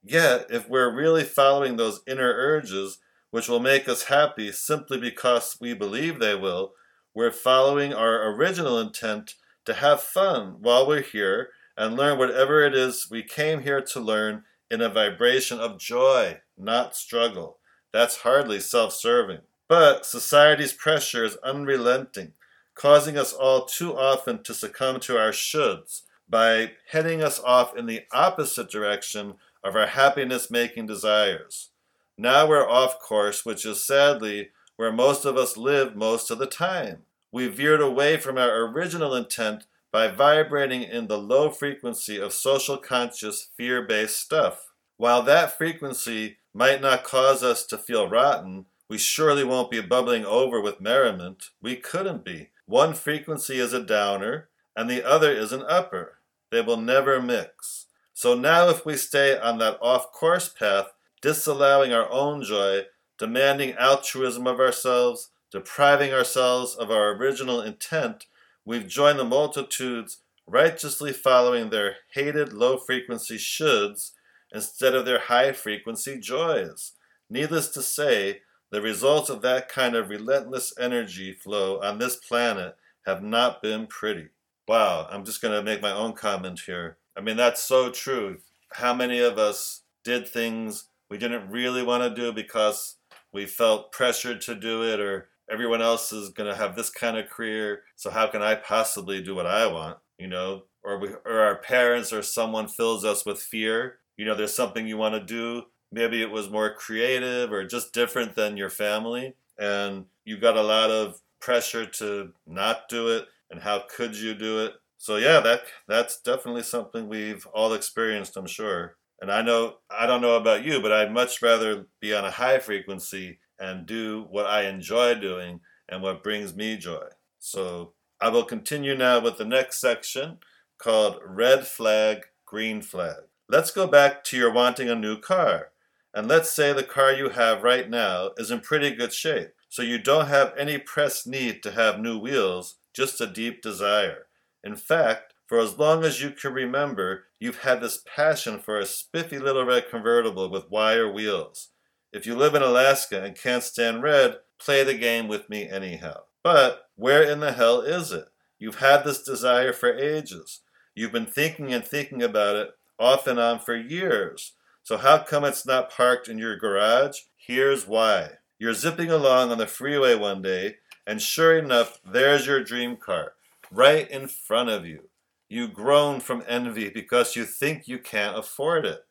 Yet, 0.03 0.47
if 0.49 0.67
we're 0.67 0.91
really 0.91 1.23
following 1.23 1.77
those 1.77 2.01
inner 2.07 2.33
urges, 2.33 2.97
which 3.29 3.47
will 3.47 3.59
make 3.59 3.87
us 3.87 4.05
happy 4.05 4.51
simply 4.51 4.99
because 4.99 5.57
we 5.61 5.75
believe 5.75 6.17
they 6.17 6.33
will, 6.33 6.73
we're 7.17 7.31
following 7.31 7.95
our 7.95 8.31
original 8.31 8.79
intent 8.79 9.33
to 9.65 9.73
have 9.73 9.99
fun 9.99 10.57
while 10.59 10.85
we're 10.85 11.01
here 11.01 11.49
and 11.75 11.97
learn 11.97 12.19
whatever 12.19 12.63
it 12.63 12.75
is 12.75 13.07
we 13.09 13.23
came 13.23 13.63
here 13.63 13.81
to 13.81 13.99
learn 13.99 14.43
in 14.69 14.81
a 14.81 14.87
vibration 14.87 15.59
of 15.59 15.79
joy, 15.79 16.39
not 16.55 16.95
struggle. 16.95 17.57
That's 17.91 18.17
hardly 18.17 18.59
self 18.59 18.93
serving. 18.93 19.39
But 19.67 20.05
society's 20.05 20.73
pressure 20.73 21.25
is 21.25 21.37
unrelenting, 21.37 22.33
causing 22.75 23.17
us 23.17 23.33
all 23.33 23.65
too 23.65 23.97
often 23.97 24.43
to 24.43 24.53
succumb 24.53 24.99
to 24.99 25.17
our 25.17 25.31
shoulds 25.31 26.03
by 26.29 26.73
heading 26.91 27.23
us 27.23 27.39
off 27.39 27.75
in 27.75 27.87
the 27.87 28.01
opposite 28.13 28.69
direction 28.69 29.33
of 29.63 29.75
our 29.75 29.87
happiness 29.87 30.51
making 30.51 30.85
desires. 30.85 31.71
Now 32.15 32.47
we're 32.47 32.69
off 32.69 32.99
course, 32.99 33.43
which 33.43 33.65
is 33.65 33.83
sadly 33.83 34.49
where 34.75 34.91
most 34.91 35.25
of 35.25 35.35
us 35.35 35.57
live 35.57 35.95
most 35.95 36.29
of 36.29 36.37
the 36.37 36.45
time. 36.45 37.01
We 37.31 37.47
veered 37.47 37.81
away 37.81 38.17
from 38.17 38.37
our 38.37 38.65
original 38.65 39.13
intent 39.13 39.65
by 39.91 40.07
vibrating 40.07 40.83
in 40.83 41.07
the 41.07 41.17
low 41.17 41.49
frequency 41.49 42.19
of 42.19 42.33
social 42.33 42.77
conscious 42.77 43.49
fear 43.55 43.81
based 43.81 44.19
stuff. 44.19 44.67
While 44.97 45.23
that 45.23 45.57
frequency 45.57 46.37
might 46.53 46.81
not 46.81 47.03
cause 47.03 47.43
us 47.43 47.65
to 47.67 47.77
feel 47.77 48.09
rotten, 48.09 48.65
we 48.89 48.97
surely 48.97 49.43
won't 49.43 49.69
be 49.69 49.81
bubbling 49.81 50.25
over 50.25 50.61
with 50.61 50.81
merriment. 50.81 51.49
We 51.61 51.75
couldn't 51.75 52.23
be. 52.23 52.49
One 52.65 52.93
frequency 52.93 53.59
is 53.59 53.73
a 53.73 53.83
downer, 53.83 54.49
and 54.75 54.89
the 54.89 55.07
other 55.07 55.31
is 55.31 55.51
an 55.51 55.63
upper. 55.67 56.19
They 56.51 56.61
will 56.61 56.77
never 56.77 57.21
mix. 57.21 57.87
So 58.13 58.33
now, 58.33 58.69
if 58.69 58.85
we 58.85 58.95
stay 58.95 59.37
on 59.37 59.57
that 59.59 59.77
off 59.81 60.11
course 60.11 60.49
path, 60.49 60.93
disallowing 61.21 61.93
our 61.93 62.09
own 62.09 62.43
joy, 62.43 62.83
demanding 63.17 63.73
altruism 63.73 64.47
of 64.47 64.59
ourselves, 64.59 65.29
depriving 65.51 66.13
ourselves 66.13 66.75
of 66.75 66.91
our 66.91 67.11
original 67.11 67.61
intent, 67.61 68.25
we've 68.65 68.87
joined 68.87 69.19
the 69.19 69.25
multitudes 69.25 70.19
righteously 70.45 71.13
following 71.13 71.69
their 71.69 71.97
hated 72.13 72.53
low 72.53 72.77
frequency 72.77 73.37
shoulds 73.37 74.11
instead 74.53 74.95
of 74.95 75.05
their 75.05 75.19
high 75.19 75.51
frequency 75.51 76.19
joys. 76.19 76.93
Needless 77.29 77.69
to 77.69 77.81
say, 77.81 78.41
the 78.69 78.81
results 78.81 79.29
of 79.29 79.41
that 79.41 79.69
kind 79.69 79.95
of 79.95 80.09
relentless 80.09 80.73
energy 80.79 81.33
flow 81.33 81.79
on 81.81 81.99
this 81.99 82.15
planet 82.15 82.75
have 83.05 83.23
not 83.23 83.61
been 83.61 83.87
pretty. 83.87 84.29
Wow, 84.67 85.07
I'm 85.09 85.23
just 85.23 85.41
going 85.41 85.53
to 85.53 85.63
make 85.63 85.81
my 85.81 85.93
own 85.93 86.13
comment 86.13 86.61
here. 86.65 86.97
I 87.15 87.21
mean, 87.21 87.37
that's 87.37 87.63
so 87.63 87.89
true. 87.89 88.39
How 88.73 88.93
many 88.93 89.19
of 89.19 89.37
us 89.37 89.83
did 90.03 90.27
things 90.27 90.89
we 91.09 91.17
didn't 91.17 91.49
really 91.49 91.83
want 91.83 92.03
to 92.03 92.21
do 92.21 92.33
because 92.33 92.95
we 93.31 93.45
felt 93.45 93.91
pressured 93.91 94.41
to 94.41 94.55
do 94.55 94.83
it, 94.83 94.99
or 94.99 95.29
everyone 95.49 95.81
else 95.81 96.11
is 96.11 96.29
going 96.29 96.49
to 96.49 96.57
have 96.57 96.75
this 96.75 96.89
kind 96.89 97.17
of 97.17 97.29
career, 97.29 97.83
so 97.95 98.09
how 98.09 98.27
can 98.27 98.41
I 98.41 98.55
possibly 98.55 99.21
do 99.21 99.35
what 99.35 99.45
I 99.47 99.67
want? 99.67 99.97
You 100.17 100.27
know, 100.27 100.63
or 100.83 100.99
we, 100.99 101.09
or 101.25 101.39
our 101.39 101.57
parents 101.57 102.11
or 102.11 102.21
someone 102.21 102.67
fills 102.67 103.05
us 103.05 103.25
with 103.25 103.39
fear. 103.39 103.99
You 104.17 104.25
know, 104.25 104.35
there's 104.35 104.55
something 104.55 104.87
you 104.87 104.97
want 104.97 105.13
to 105.15 105.21
do, 105.21 105.65
maybe 105.91 106.21
it 106.21 106.31
was 106.31 106.49
more 106.49 106.73
creative 106.73 107.51
or 107.51 107.63
just 107.65 107.93
different 107.93 108.35
than 108.35 108.57
your 108.57 108.69
family 108.69 109.35
and 109.57 110.05
you 110.25 110.37
got 110.37 110.57
a 110.57 110.61
lot 110.61 110.91
of 110.91 111.21
pressure 111.39 111.85
to 111.85 112.31
not 112.45 112.89
do 112.89 113.09
it 113.09 113.27
and 113.49 113.61
how 113.61 113.83
could 113.89 114.15
you 114.15 114.33
do 114.33 114.65
it 114.65 114.73
so 114.97 115.17
yeah 115.17 115.39
that 115.39 115.61
that's 115.87 116.19
definitely 116.21 116.63
something 116.63 117.07
we've 117.07 117.45
all 117.47 117.73
experienced 117.73 118.35
i'm 118.35 118.47
sure 118.47 118.95
and 119.21 119.31
i 119.31 119.41
know 119.41 119.75
i 119.89 120.05
don't 120.05 120.21
know 120.21 120.35
about 120.35 120.65
you 120.65 120.81
but 120.81 120.91
i'd 120.91 121.13
much 121.13 121.41
rather 121.41 121.85
be 122.01 122.13
on 122.13 122.25
a 122.25 122.31
high 122.31 122.59
frequency 122.59 123.39
and 123.59 123.85
do 123.85 124.25
what 124.29 124.45
i 124.45 124.63
enjoy 124.63 125.15
doing 125.15 125.59
and 125.89 126.01
what 126.01 126.23
brings 126.23 126.55
me 126.55 126.77
joy 126.77 127.07
so 127.39 127.93
i 128.19 128.29
will 128.29 128.45
continue 128.45 128.95
now 128.95 129.19
with 129.19 129.37
the 129.37 129.45
next 129.45 129.79
section 129.79 130.37
called 130.77 131.19
red 131.25 131.65
flag 131.65 132.23
green 132.45 132.81
flag 132.81 133.23
let's 133.49 133.71
go 133.71 133.87
back 133.87 134.23
to 134.23 134.37
your 134.37 134.51
wanting 134.51 134.89
a 134.89 134.95
new 134.95 135.19
car 135.19 135.71
and 136.17 136.27
let's 136.27 136.49
say 136.49 136.73
the 136.73 136.81
car 136.81 137.13
you 137.13 137.29
have 137.29 137.61
right 137.61 137.87
now 137.87 138.31
is 138.37 138.49
in 138.49 138.61
pretty 138.61 138.89
good 138.89 139.13
shape, 139.13 139.49
so 139.69 139.83
you 139.83 139.99
don't 139.99 140.25
have 140.25 140.51
any 140.57 140.79
pressed 140.79 141.27
need 141.27 141.61
to 141.61 141.71
have 141.73 141.99
new 141.99 142.17
wheels, 142.17 142.79
just 142.91 143.21
a 143.21 143.27
deep 143.27 143.61
desire. 143.61 144.25
In 144.63 144.75
fact, 144.75 145.35
for 145.45 145.59
as 145.59 145.77
long 145.77 146.03
as 146.03 146.19
you 146.19 146.31
can 146.31 146.53
remember, 146.53 147.25
you've 147.39 147.59
had 147.59 147.81
this 147.81 148.01
passion 148.15 148.57
for 148.57 148.79
a 148.79 148.85
spiffy 148.87 149.37
little 149.37 149.63
red 149.63 149.91
convertible 149.91 150.49
with 150.49 150.71
wire 150.71 151.07
wheels. 151.07 151.69
If 152.13 152.25
you 152.25 152.35
live 152.35 152.55
in 152.55 152.61
Alaska 152.61 153.23
and 153.23 153.37
can't 153.37 153.63
stand 153.63 154.01
red, 154.01 154.37
play 154.59 154.83
the 154.83 154.93
game 154.93 155.27
with 155.27 155.49
me 155.49 155.69
anyhow. 155.69 156.21
But 156.43 156.89
where 156.95 157.23
in 157.23 157.39
the 157.39 157.51
hell 157.51 157.81
is 157.81 158.11
it? 158.11 158.25
You've 158.59 158.79
had 158.79 159.03
this 159.03 159.21
desire 159.21 159.73
for 159.73 159.93
ages. 159.93 160.61
You've 160.95 161.11
been 161.11 161.25
thinking 161.25 161.73
and 161.73 161.85
thinking 161.85 162.23
about 162.23 162.55
it 162.55 162.69
off 162.99 163.27
and 163.27 163.39
on 163.39 163.59
for 163.59 163.75
years. 163.75 164.53
So, 164.83 164.97
how 164.97 165.19
come 165.19 165.43
it's 165.43 165.65
not 165.65 165.91
parked 165.91 166.27
in 166.27 166.37
your 166.37 166.55
garage? 166.55 167.19
Here's 167.35 167.85
why. 167.85 168.29
You're 168.57 168.73
zipping 168.73 169.11
along 169.11 169.51
on 169.51 169.57
the 169.57 169.67
freeway 169.67 170.15
one 170.15 170.41
day, 170.41 170.77
and 171.05 171.21
sure 171.21 171.57
enough, 171.57 171.99
there's 172.03 172.47
your 172.47 172.63
dream 172.63 172.97
car, 172.97 173.33
right 173.71 174.09
in 174.09 174.27
front 174.27 174.69
of 174.69 174.85
you. 174.85 175.09
You 175.49 175.67
groan 175.67 176.19
from 176.19 176.43
envy 176.47 176.89
because 176.89 177.35
you 177.35 177.45
think 177.45 177.87
you 177.87 177.99
can't 177.99 178.37
afford 178.37 178.85
it. 178.85 179.01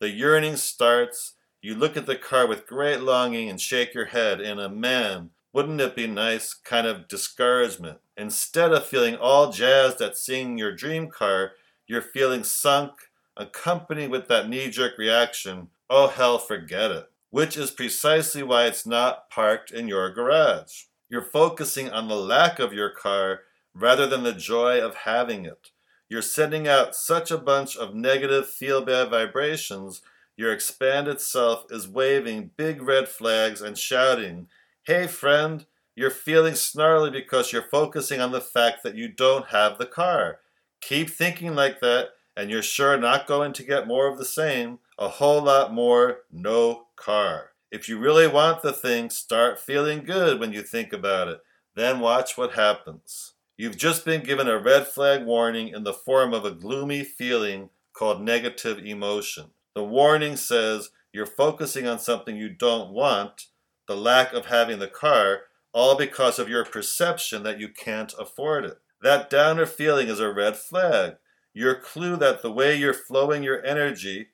The 0.00 0.10
yearning 0.10 0.56
starts. 0.56 1.34
You 1.62 1.74
look 1.74 1.96
at 1.96 2.06
the 2.06 2.16
car 2.16 2.46
with 2.46 2.66
great 2.66 3.00
longing 3.02 3.50
and 3.50 3.60
shake 3.60 3.92
your 3.92 4.06
head 4.06 4.40
in 4.40 4.58
a 4.58 4.66
uh, 4.66 4.68
man, 4.70 5.30
wouldn't 5.52 5.80
it 5.80 5.94
be 5.94 6.06
nice 6.06 6.54
kind 6.54 6.86
of 6.86 7.06
discouragement. 7.06 7.98
Instead 8.16 8.72
of 8.72 8.86
feeling 8.86 9.16
all 9.16 9.52
jazzed 9.52 10.00
at 10.00 10.16
seeing 10.16 10.56
your 10.56 10.74
dream 10.74 11.10
car, 11.10 11.52
you're 11.86 12.00
feeling 12.00 12.44
sunk, 12.44 12.92
accompanied 13.36 14.10
with 14.10 14.26
that 14.28 14.48
knee 14.48 14.70
jerk 14.70 14.96
reaction, 14.96 15.68
oh 15.90 16.08
hell, 16.08 16.38
forget 16.38 16.90
it, 16.90 17.10
which 17.30 17.58
is 17.58 17.70
precisely 17.70 18.42
why 18.42 18.64
it's 18.64 18.86
not 18.86 19.28
parked 19.28 19.70
in 19.70 19.86
your 19.86 20.08
garage. 20.10 20.84
You're 21.10 21.20
focusing 21.20 21.90
on 21.90 22.08
the 22.08 22.16
lack 22.16 22.58
of 22.58 22.72
your 22.72 22.90
car 22.90 23.40
rather 23.74 24.06
than 24.06 24.22
the 24.22 24.32
joy 24.32 24.80
of 24.80 24.94
having 24.94 25.44
it. 25.44 25.70
You're 26.08 26.22
sending 26.22 26.66
out 26.66 26.94
such 26.94 27.30
a 27.30 27.38
bunch 27.38 27.76
of 27.76 27.94
negative 27.94 28.48
feel 28.48 28.82
bad 28.82 29.10
vibrations, 29.10 30.00
your 30.40 30.54
expanded 30.54 31.20
self 31.20 31.66
is 31.70 31.86
waving 31.86 32.50
big 32.56 32.80
red 32.80 33.06
flags 33.06 33.60
and 33.60 33.76
shouting, 33.76 34.48
Hey 34.84 35.06
friend, 35.06 35.66
you're 35.94 36.10
feeling 36.10 36.54
snarly 36.54 37.10
because 37.10 37.52
you're 37.52 37.68
focusing 37.70 38.22
on 38.22 38.32
the 38.32 38.40
fact 38.40 38.82
that 38.82 38.94
you 38.94 39.06
don't 39.06 39.48
have 39.48 39.76
the 39.76 39.84
car. 39.84 40.38
Keep 40.80 41.10
thinking 41.10 41.54
like 41.54 41.80
that, 41.80 42.12
and 42.34 42.48
you're 42.48 42.62
sure 42.62 42.96
not 42.96 43.26
going 43.26 43.52
to 43.52 43.62
get 43.62 43.86
more 43.86 44.08
of 44.08 44.16
the 44.16 44.24
same. 44.24 44.78
A 44.98 45.08
whole 45.08 45.42
lot 45.42 45.74
more, 45.74 46.20
no 46.32 46.86
car. 46.96 47.50
If 47.70 47.86
you 47.86 47.98
really 47.98 48.26
want 48.26 48.62
the 48.62 48.72
thing, 48.72 49.10
start 49.10 49.60
feeling 49.60 50.04
good 50.04 50.40
when 50.40 50.54
you 50.54 50.62
think 50.62 50.94
about 50.94 51.28
it. 51.28 51.42
Then 51.76 52.00
watch 52.00 52.38
what 52.38 52.54
happens. 52.54 53.34
You've 53.58 53.76
just 53.76 54.06
been 54.06 54.22
given 54.22 54.48
a 54.48 54.58
red 54.58 54.86
flag 54.86 55.26
warning 55.26 55.68
in 55.68 55.84
the 55.84 55.92
form 55.92 56.32
of 56.32 56.46
a 56.46 56.50
gloomy 56.50 57.04
feeling 57.04 57.68
called 57.92 58.22
negative 58.22 58.78
emotion. 58.78 59.50
The 59.74 59.84
warning 59.84 60.36
says 60.36 60.90
you're 61.12 61.26
focusing 61.26 61.86
on 61.86 61.98
something 61.98 62.36
you 62.36 62.48
don't 62.48 62.90
want, 62.90 63.46
the 63.86 63.96
lack 63.96 64.32
of 64.32 64.46
having 64.46 64.78
the 64.78 64.88
car, 64.88 65.42
all 65.72 65.96
because 65.96 66.38
of 66.38 66.48
your 66.48 66.64
perception 66.64 67.42
that 67.44 67.60
you 67.60 67.68
can't 67.68 68.12
afford 68.18 68.64
it. 68.64 68.78
That 69.02 69.30
downer 69.30 69.66
feeling 69.66 70.08
is 70.08 70.20
a 70.20 70.32
red 70.32 70.56
flag, 70.56 71.14
your 71.54 71.74
clue 71.74 72.16
that 72.16 72.42
the 72.42 72.52
way 72.52 72.76
you're 72.76 72.92
flowing 72.92 73.42
your 73.42 73.64
energy, 73.64 74.28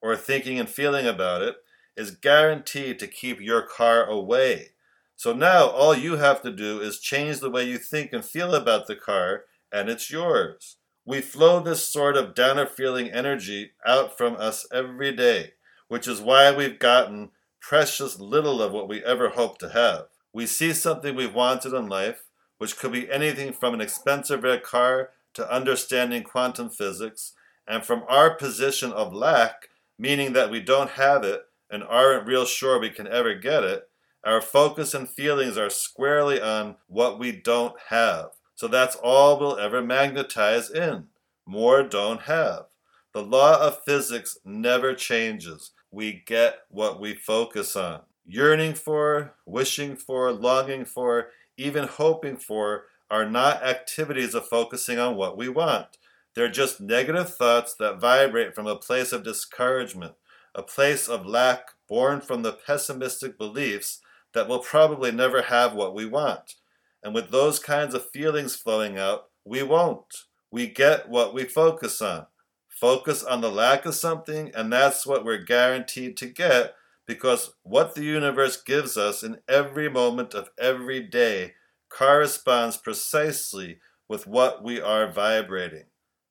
or 0.00 0.16
thinking 0.16 0.58
and 0.58 0.68
feeling 0.68 1.06
about 1.06 1.42
it, 1.42 1.56
is 1.96 2.12
guaranteed 2.12 2.98
to 2.98 3.06
keep 3.06 3.40
your 3.40 3.62
car 3.62 4.04
away. 4.04 4.70
So 5.16 5.32
now 5.32 5.66
all 5.66 5.96
you 5.96 6.16
have 6.16 6.42
to 6.42 6.52
do 6.52 6.80
is 6.80 7.00
change 7.00 7.40
the 7.40 7.50
way 7.50 7.64
you 7.64 7.76
think 7.76 8.12
and 8.12 8.24
feel 8.24 8.54
about 8.54 8.86
the 8.86 8.96
car, 8.96 9.44
and 9.72 9.88
it's 9.88 10.10
yours. 10.10 10.77
We 11.08 11.22
flow 11.22 11.60
this 11.60 11.86
sort 11.86 12.18
of 12.18 12.34
downer 12.34 12.66
feeling 12.66 13.10
energy 13.10 13.70
out 13.86 14.18
from 14.18 14.36
us 14.36 14.66
every 14.70 15.10
day, 15.10 15.52
which 15.88 16.06
is 16.06 16.20
why 16.20 16.52
we've 16.52 16.78
gotten 16.78 17.30
precious 17.62 18.20
little 18.20 18.60
of 18.60 18.72
what 18.72 18.90
we 18.90 19.02
ever 19.02 19.30
hoped 19.30 19.58
to 19.60 19.70
have. 19.70 20.08
We 20.34 20.44
see 20.44 20.74
something 20.74 21.16
we've 21.16 21.34
wanted 21.34 21.72
in 21.72 21.88
life, 21.88 22.24
which 22.58 22.76
could 22.76 22.92
be 22.92 23.10
anything 23.10 23.54
from 23.54 23.72
an 23.72 23.80
expensive 23.80 24.42
red 24.42 24.62
car 24.62 25.08
to 25.32 25.50
understanding 25.50 26.24
quantum 26.24 26.68
physics, 26.68 27.32
and 27.66 27.82
from 27.82 28.04
our 28.06 28.34
position 28.34 28.92
of 28.92 29.14
lack, 29.14 29.70
meaning 29.98 30.34
that 30.34 30.50
we 30.50 30.60
don't 30.60 30.90
have 30.90 31.24
it 31.24 31.40
and 31.70 31.82
aren't 31.84 32.26
real 32.26 32.44
sure 32.44 32.78
we 32.78 32.90
can 32.90 33.08
ever 33.08 33.32
get 33.32 33.64
it, 33.64 33.88
our 34.24 34.42
focus 34.42 34.92
and 34.92 35.08
feelings 35.08 35.56
are 35.56 35.70
squarely 35.70 36.38
on 36.38 36.76
what 36.86 37.18
we 37.18 37.32
don't 37.32 37.76
have. 37.88 38.32
So 38.58 38.66
that's 38.66 38.96
all 38.96 39.38
we'll 39.38 39.56
ever 39.56 39.80
magnetize 39.80 40.68
in. 40.68 41.04
More 41.46 41.84
don't 41.84 42.22
have. 42.22 42.64
The 43.12 43.22
law 43.22 43.56
of 43.64 43.84
physics 43.84 44.36
never 44.44 44.94
changes. 44.94 45.70
We 45.92 46.24
get 46.26 46.62
what 46.68 46.98
we 46.98 47.14
focus 47.14 47.76
on. 47.76 48.00
Yearning 48.26 48.74
for, 48.74 49.34
wishing 49.46 49.94
for, 49.94 50.32
longing 50.32 50.86
for, 50.86 51.28
even 51.56 51.86
hoping 51.86 52.36
for 52.36 52.86
are 53.08 53.30
not 53.30 53.62
activities 53.62 54.34
of 54.34 54.48
focusing 54.48 54.98
on 54.98 55.14
what 55.14 55.36
we 55.36 55.48
want. 55.48 55.96
They're 56.34 56.50
just 56.50 56.80
negative 56.80 57.32
thoughts 57.32 57.76
that 57.76 58.00
vibrate 58.00 58.56
from 58.56 58.66
a 58.66 58.74
place 58.74 59.12
of 59.12 59.22
discouragement, 59.22 60.14
a 60.52 60.64
place 60.64 61.06
of 61.06 61.24
lack 61.24 61.74
born 61.88 62.20
from 62.20 62.42
the 62.42 62.54
pessimistic 62.54 63.38
beliefs 63.38 64.00
that 64.34 64.48
we'll 64.48 64.58
probably 64.58 65.12
never 65.12 65.42
have 65.42 65.74
what 65.74 65.94
we 65.94 66.06
want. 66.06 66.56
And 67.02 67.14
with 67.14 67.30
those 67.30 67.58
kinds 67.58 67.94
of 67.94 68.10
feelings 68.10 68.56
flowing 68.56 68.98
out, 68.98 69.26
we 69.44 69.62
won't. 69.62 70.24
We 70.50 70.66
get 70.66 71.08
what 71.08 71.34
we 71.34 71.44
focus 71.44 72.02
on. 72.02 72.26
Focus 72.68 73.24
on 73.24 73.40
the 73.40 73.50
lack 73.50 73.86
of 73.86 73.94
something, 73.94 74.52
and 74.54 74.72
that's 74.72 75.06
what 75.06 75.24
we're 75.24 75.42
guaranteed 75.42 76.16
to 76.18 76.26
get 76.26 76.74
because 77.06 77.54
what 77.62 77.94
the 77.94 78.04
universe 78.04 78.60
gives 78.62 78.96
us 78.96 79.22
in 79.22 79.38
every 79.48 79.88
moment 79.88 80.34
of 80.34 80.50
every 80.58 81.00
day 81.00 81.54
corresponds 81.88 82.76
precisely 82.76 83.80
with 84.08 84.26
what 84.26 84.62
we 84.62 84.80
are 84.80 85.10
vibrating. 85.10 85.84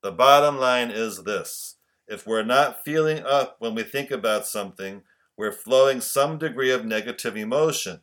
The 0.04 0.12
bottom 0.12 0.58
line 0.58 0.92
is 0.92 1.24
this 1.24 1.78
if 2.08 2.26
we're 2.26 2.44
not 2.44 2.86
feeling 2.86 3.24
up 3.26 3.58
when 3.60 3.76
we 3.76 3.84
think 3.84 4.12
about 4.12 4.46
something, 4.46 5.02
we're 5.36 5.52
flowing 5.52 6.00
some 6.00 6.38
degree 6.38 6.72
of 6.72 6.86
negative 6.86 7.36
emotion, 7.36 8.02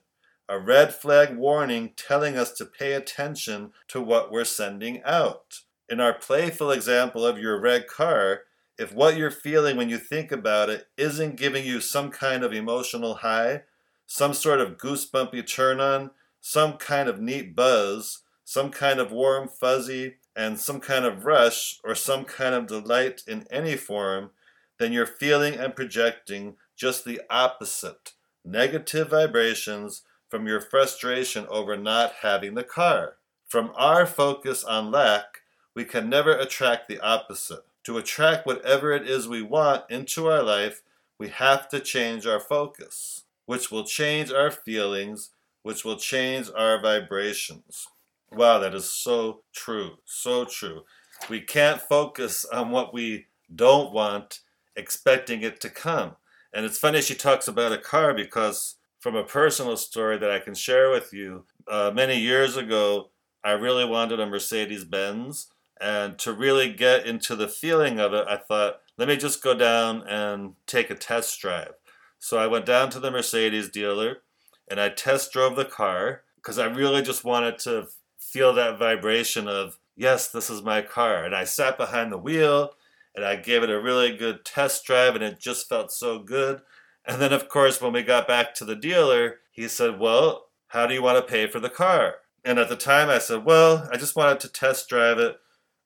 a 0.49 0.59
red 0.59 0.95
flag 0.95 1.37
warning 1.37 1.93
telling 1.97 2.37
us 2.37 2.53
to 2.53 2.65
pay 2.65 2.93
attention 2.93 3.73
to 3.89 4.01
what 4.01 4.31
we're 4.31 4.45
sending 4.45 5.03
out. 5.05 5.61
In 5.89 6.01
our 6.01 6.15
playful 6.15 6.71
example 6.71 7.25
of 7.25 7.39
your 7.39 7.61
red 7.61 7.87
car, 7.87 8.43
if 8.79 8.93
what 8.93 9.17
you're 9.17 9.31
feeling 9.31 9.77
when 9.77 9.89
you 9.89 9.99
think 9.99 10.33
about 10.33 10.69
it 10.69 10.89
isn't 10.97 11.37
giving 11.37 11.65
you 11.65 11.81
some 11.81 12.11
kind 12.11 12.43
of 12.43 12.53
emotional 12.53 13.17
high, 13.17 13.63
some 14.07 14.35
sort 14.35 14.61
of 14.61 14.77
goosebumpy 14.77 15.47
turn 15.47 15.81
on, 15.81 16.11
some 16.41 16.75
kind 16.75 17.09
of 17.09 17.21
neat 17.21 17.55
buzz, 17.55 18.21
some 18.45 18.71
kind 18.71 19.01
of 19.01 19.13
warm 19.13 19.49
fuzzy, 19.49 20.17
and 20.37 20.59
some 20.59 20.81
kind 20.81 21.05
of 21.05 21.25
rush 21.25 21.79
or 21.85 21.95
some 21.95 22.25
kind 22.25 22.55
of 22.55 22.67
delight 22.67 23.23
in 23.27 23.47
any 23.51 23.77
form, 23.77 24.31
then 24.79 24.93
you're 24.93 25.07
feeling 25.07 25.55
and 25.55 25.77
projecting 25.77 26.57
just 26.77 27.05
the 27.05 27.21
opposite 27.31 28.13
negative 28.45 29.09
vibrations 29.09 30.03
from 30.35 30.49
your 30.49 30.61
frustration 30.61 31.47
over 31.49 31.77
not 31.77 32.13
having 32.23 32.55
the 32.55 32.65
car. 32.65 33.19
From 33.47 33.71
our 33.77 34.05
focus 34.05 34.65
on 34.65 34.91
lack, 34.91 35.43
we 35.77 35.85
can 35.85 36.11
never 36.11 36.33
attract 36.33 36.89
the 36.89 36.99
opposite. 36.99 37.61
To 37.85 37.99
attract 37.99 38.45
whatever 38.45 38.91
it 38.91 39.09
is 39.09 39.29
we 39.29 39.43
want 39.43 39.85
into 39.89 40.27
our 40.27 40.43
life, 40.43 40.83
we 41.21 41.29
have 41.29 41.69
to 41.69 41.79
change 41.79 42.27
our 42.27 42.41
focus, 42.41 43.23
which 43.47 43.71
will 43.71 43.85
change 43.85 44.33
our 44.33 44.51
feelings, 44.51 45.31
which 45.63 45.85
will 45.85 45.99
change 45.99 46.51
our 46.57 46.83
vibrations. 46.83 47.87
Wow, 48.33 48.59
that 48.59 48.75
is 48.75 48.91
so 48.91 49.43
true, 49.53 49.99
so 50.05 50.45
true. 50.45 50.83
We 51.31 51.43
can't 51.43 51.81
focus 51.81 52.45
on 52.45 52.73
what 52.73 52.93
we 52.93 53.27
don't 53.55 53.93
want, 53.93 54.41
expecting 54.75 55.43
it 55.43 55.61
to 55.61 55.71
come. 55.71 56.17
And 56.53 56.67
it's 56.67 56.79
funny 56.79 57.03
she 57.03 57.15
talks 57.15 57.47
about 57.47 57.71
a 57.71 57.79
car 57.79 58.13
because, 58.15 58.75
from 59.05 59.17
a 59.17 59.23
personal 59.23 59.77
story 59.77 60.17
that 60.17 60.31
I 60.31 60.39
can 60.39 60.55
share 60.55 60.89
with 60.89 61.13
you, 61.13 61.45
uh, 61.69 61.91
many 61.95 62.19
years 62.19 62.57
ago, 62.57 63.11
I 63.45 63.51
really 63.51 63.85
wanted 63.85 64.19
a 64.19 64.25
Mercedes 64.25 64.85
Benz. 64.85 65.49
And 65.79 66.19
to 66.21 66.33
really 66.33 66.73
get 66.73 67.05
into 67.05 67.37
the 67.37 67.47
feeling 67.47 68.01
of 68.01 68.15
it, 68.15 68.25
I 68.27 68.39
thought, 68.39 68.81
let 68.97 69.09
me 69.09 69.19
just 69.19 69.43
go 69.43 69.53
down 69.53 70.09
and 70.09 70.55
take 70.67 70.89
a 70.89 70.95
test 70.95 71.39
drive. 71.39 71.75
So 72.19 72.39
I 72.39 72.47
went 72.47 72.65
down 72.65 72.89
to 72.91 72.99
the 72.99 73.11
Mercedes 73.11 73.69
dealer 73.69 74.23
and 74.71 74.81
I 74.81 74.89
test 74.89 75.35
drove 75.35 75.55
the 75.55 75.67
car 75.67 76.23
because 76.37 76.59
I 76.59 76.65
really 76.65 77.03
just 77.03 77.25
wanted 77.25 77.59
to 77.59 77.89
feel 78.19 78.55
that 78.55 78.79
vibration 78.79 79.47
of, 79.49 79.79
yes, 79.95 80.29
this 80.31 80.49
is 80.49 80.63
my 80.63 80.81
car. 80.81 81.27
And 81.27 81.35
I 81.35 81.45
sat 81.45 81.77
behind 81.77 82.11
the 82.11 82.17
wheel 82.17 82.71
and 83.15 83.23
I 83.23 83.37
gave 83.37 83.63
it 83.63 83.69
a 83.69 83.79
really 83.79 84.17
good 84.17 84.47
test 84.47 84.87
drive, 84.87 85.15
and 85.15 85.23
it 85.23 85.39
just 85.39 85.69
felt 85.69 85.93
so 85.93 86.19
good. 86.19 86.63
And 87.07 87.21
then, 87.21 87.33
of 87.33 87.49
course, 87.49 87.81
when 87.81 87.93
we 87.93 88.03
got 88.03 88.27
back 88.27 88.55
to 88.55 88.65
the 88.65 88.77
dealer, 88.77 89.37
he 89.51 89.69
said, 89.69 89.99
Well, 89.99 90.47
how 90.69 90.87
do 90.87 90.95
you 90.95 91.03
want 91.03 91.19
to 91.19 91.31
pay 91.31 91.47
for 91.47 91.61
the 91.61 91.71
car? 91.71 92.17
And 92.45 92.59
at 92.59 92.69
the 92.69 92.77
time, 92.77 93.09
I 93.09 93.19
said, 93.19 93.45
Well, 93.45 93.89
I 93.93 93.97
just 93.97 94.17
wanted 94.17 94.41
to 94.41 94.49
test 94.49 94.89
drive 94.89 95.19
it. 95.19 95.37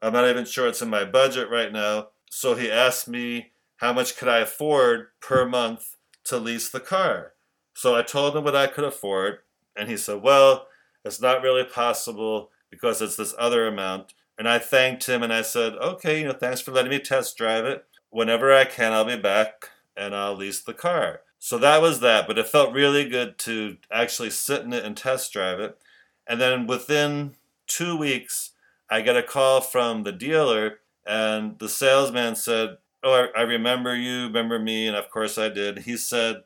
I'm 0.00 0.12
not 0.12 0.28
even 0.28 0.44
sure 0.44 0.68
it's 0.68 0.82
in 0.82 0.90
my 0.90 1.04
budget 1.04 1.50
right 1.50 1.72
now. 1.72 2.08
So 2.30 2.54
he 2.54 2.70
asked 2.70 3.08
me 3.08 3.52
how 3.78 3.92
much 3.92 4.16
could 4.16 4.28
I 4.28 4.38
afford 4.38 5.08
per 5.20 5.46
month 5.46 5.96
to 6.24 6.36
lease 6.38 6.68
the 6.68 6.80
car. 6.80 7.32
So 7.74 7.96
I 7.96 8.02
told 8.02 8.36
him 8.36 8.44
what 8.44 8.56
I 8.56 8.66
could 8.66 8.84
afford, 8.84 9.38
and 9.76 9.88
he 9.88 9.96
said, 9.96 10.22
Well, 10.22 10.68
it's 11.04 11.20
not 11.20 11.42
really 11.42 11.64
possible 11.64 12.50
because 12.70 13.00
it's 13.00 13.16
this 13.16 13.34
other 13.38 13.66
amount. 13.66 14.14
And 14.36 14.48
I 14.48 14.58
thanked 14.58 15.08
him 15.08 15.22
and 15.22 15.32
I 15.32 15.42
said, 15.42 15.74
okay, 15.74 16.20
you 16.20 16.26
know, 16.26 16.32
thanks 16.32 16.60
for 16.60 16.70
letting 16.70 16.90
me 16.90 17.00
test 17.00 17.36
drive 17.36 17.64
it. 17.64 17.84
whenever 18.10 18.54
I 18.54 18.64
can, 18.64 18.92
I'll 18.92 19.04
be 19.04 19.16
back 19.16 19.70
and 19.98 20.14
I'll 20.14 20.36
lease 20.36 20.60
the 20.60 20.74
car. 20.74 21.20
So 21.38 21.58
that 21.58 21.82
was 21.82 22.00
that, 22.00 22.26
but 22.26 22.38
it 22.38 22.46
felt 22.46 22.72
really 22.72 23.08
good 23.08 23.38
to 23.40 23.76
actually 23.92 24.30
sit 24.30 24.62
in 24.62 24.72
it 24.72 24.84
and 24.84 24.96
test 24.96 25.32
drive 25.32 25.60
it. 25.60 25.78
And 26.26 26.40
then 26.40 26.66
within 26.66 27.34
two 27.66 27.96
weeks, 27.96 28.52
I 28.90 29.02
get 29.02 29.16
a 29.16 29.22
call 29.22 29.60
from 29.60 30.02
the 30.02 30.12
dealer, 30.12 30.78
and 31.06 31.58
the 31.58 31.68
salesman 31.68 32.36
said, 32.36 32.78
Oh, 33.02 33.28
I, 33.36 33.40
I 33.40 33.42
remember 33.42 33.94
you, 33.94 34.24
remember 34.24 34.58
me, 34.58 34.88
and 34.88 34.96
of 34.96 35.10
course 35.10 35.38
I 35.38 35.48
did. 35.48 35.80
He 35.80 35.96
said, 35.96 36.42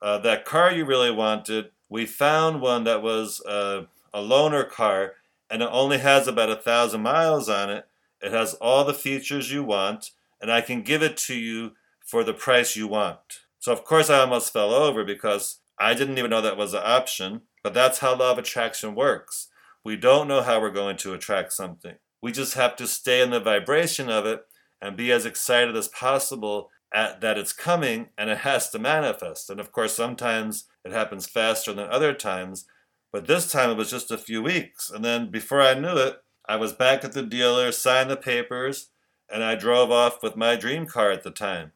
uh, 0.00 0.18
That 0.18 0.44
car 0.44 0.70
you 0.72 0.84
really 0.84 1.10
wanted, 1.10 1.70
we 1.88 2.06
found 2.06 2.60
one 2.60 2.84
that 2.84 3.02
was 3.02 3.40
uh, 3.42 3.84
a 4.14 4.20
loaner 4.20 4.68
car, 4.68 5.14
and 5.50 5.62
it 5.62 5.68
only 5.72 5.98
has 5.98 6.28
about 6.28 6.50
a 6.50 6.56
thousand 6.56 7.02
miles 7.02 7.48
on 7.48 7.70
it. 7.70 7.86
It 8.22 8.32
has 8.32 8.54
all 8.54 8.84
the 8.84 8.94
features 8.94 9.50
you 9.50 9.64
want, 9.64 10.10
and 10.40 10.52
I 10.52 10.60
can 10.60 10.82
give 10.82 11.02
it 11.02 11.16
to 11.18 11.34
you 11.34 11.72
for 12.10 12.24
the 12.24 12.34
price 12.34 12.74
you 12.74 12.88
want. 12.88 13.40
So, 13.60 13.72
of 13.72 13.84
course, 13.84 14.10
I 14.10 14.18
almost 14.18 14.52
fell 14.52 14.74
over 14.74 15.04
because 15.04 15.60
I 15.78 15.94
didn't 15.94 16.18
even 16.18 16.30
know 16.30 16.40
that 16.42 16.56
was 16.56 16.74
an 16.74 16.82
option, 16.84 17.42
but 17.62 17.72
that's 17.72 17.98
how 17.98 18.16
law 18.16 18.32
of 18.32 18.38
attraction 18.38 18.96
works. 18.96 19.48
We 19.84 19.96
don't 19.96 20.26
know 20.26 20.42
how 20.42 20.60
we're 20.60 20.70
going 20.70 20.96
to 20.98 21.14
attract 21.14 21.52
something. 21.52 21.94
We 22.20 22.32
just 22.32 22.54
have 22.54 22.74
to 22.76 22.86
stay 22.86 23.22
in 23.22 23.30
the 23.30 23.38
vibration 23.38 24.10
of 24.10 24.26
it 24.26 24.42
and 24.82 24.96
be 24.96 25.12
as 25.12 25.24
excited 25.24 25.76
as 25.76 25.88
possible 25.88 26.70
at, 26.92 27.20
that 27.20 27.38
it's 27.38 27.52
coming 27.52 28.08
and 28.18 28.28
it 28.28 28.38
has 28.38 28.70
to 28.70 28.78
manifest. 28.78 29.48
And 29.48 29.60
of 29.60 29.70
course, 29.70 29.94
sometimes 29.94 30.64
it 30.84 30.92
happens 30.92 31.26
faster 31.26 31.72
than 31.72 31.88
other 31.88 32.12
times, 32.12 32.66
but 33.12 33.26
this 33.26 33.50
time 33.50 33.70
it 33.70 33.76
was 33.76 33.90
just 33.90 34.10
a 34.10 34.18
few 34.18 34.42
weeks. 34.42 34.90
And 34.90 35.04
then 35.04 35.30
before 35.30 35.62
I 35.62 35.74
knew 35.74 35.96
it, 35.96 36.16
I 36.48 36.56
was 36.56 36.72
back 36.72 37.04
at 37.04 37.12
the 37.12 37.22
dealer, 37.22 37.70
signed 37.70 38.10
the 38.10 38.16
papers, 38.16 38.90
and 39.32 39.44
I 39.44 39.54
drove 39.54 39.90
off 39.90 40.22
with 40.22 40.36
my 40.36 40.56
dream 40.56 40.86
car 40.86 41.12
at 41.12 41.22
the 41.22 41.30
time 41.30 41.72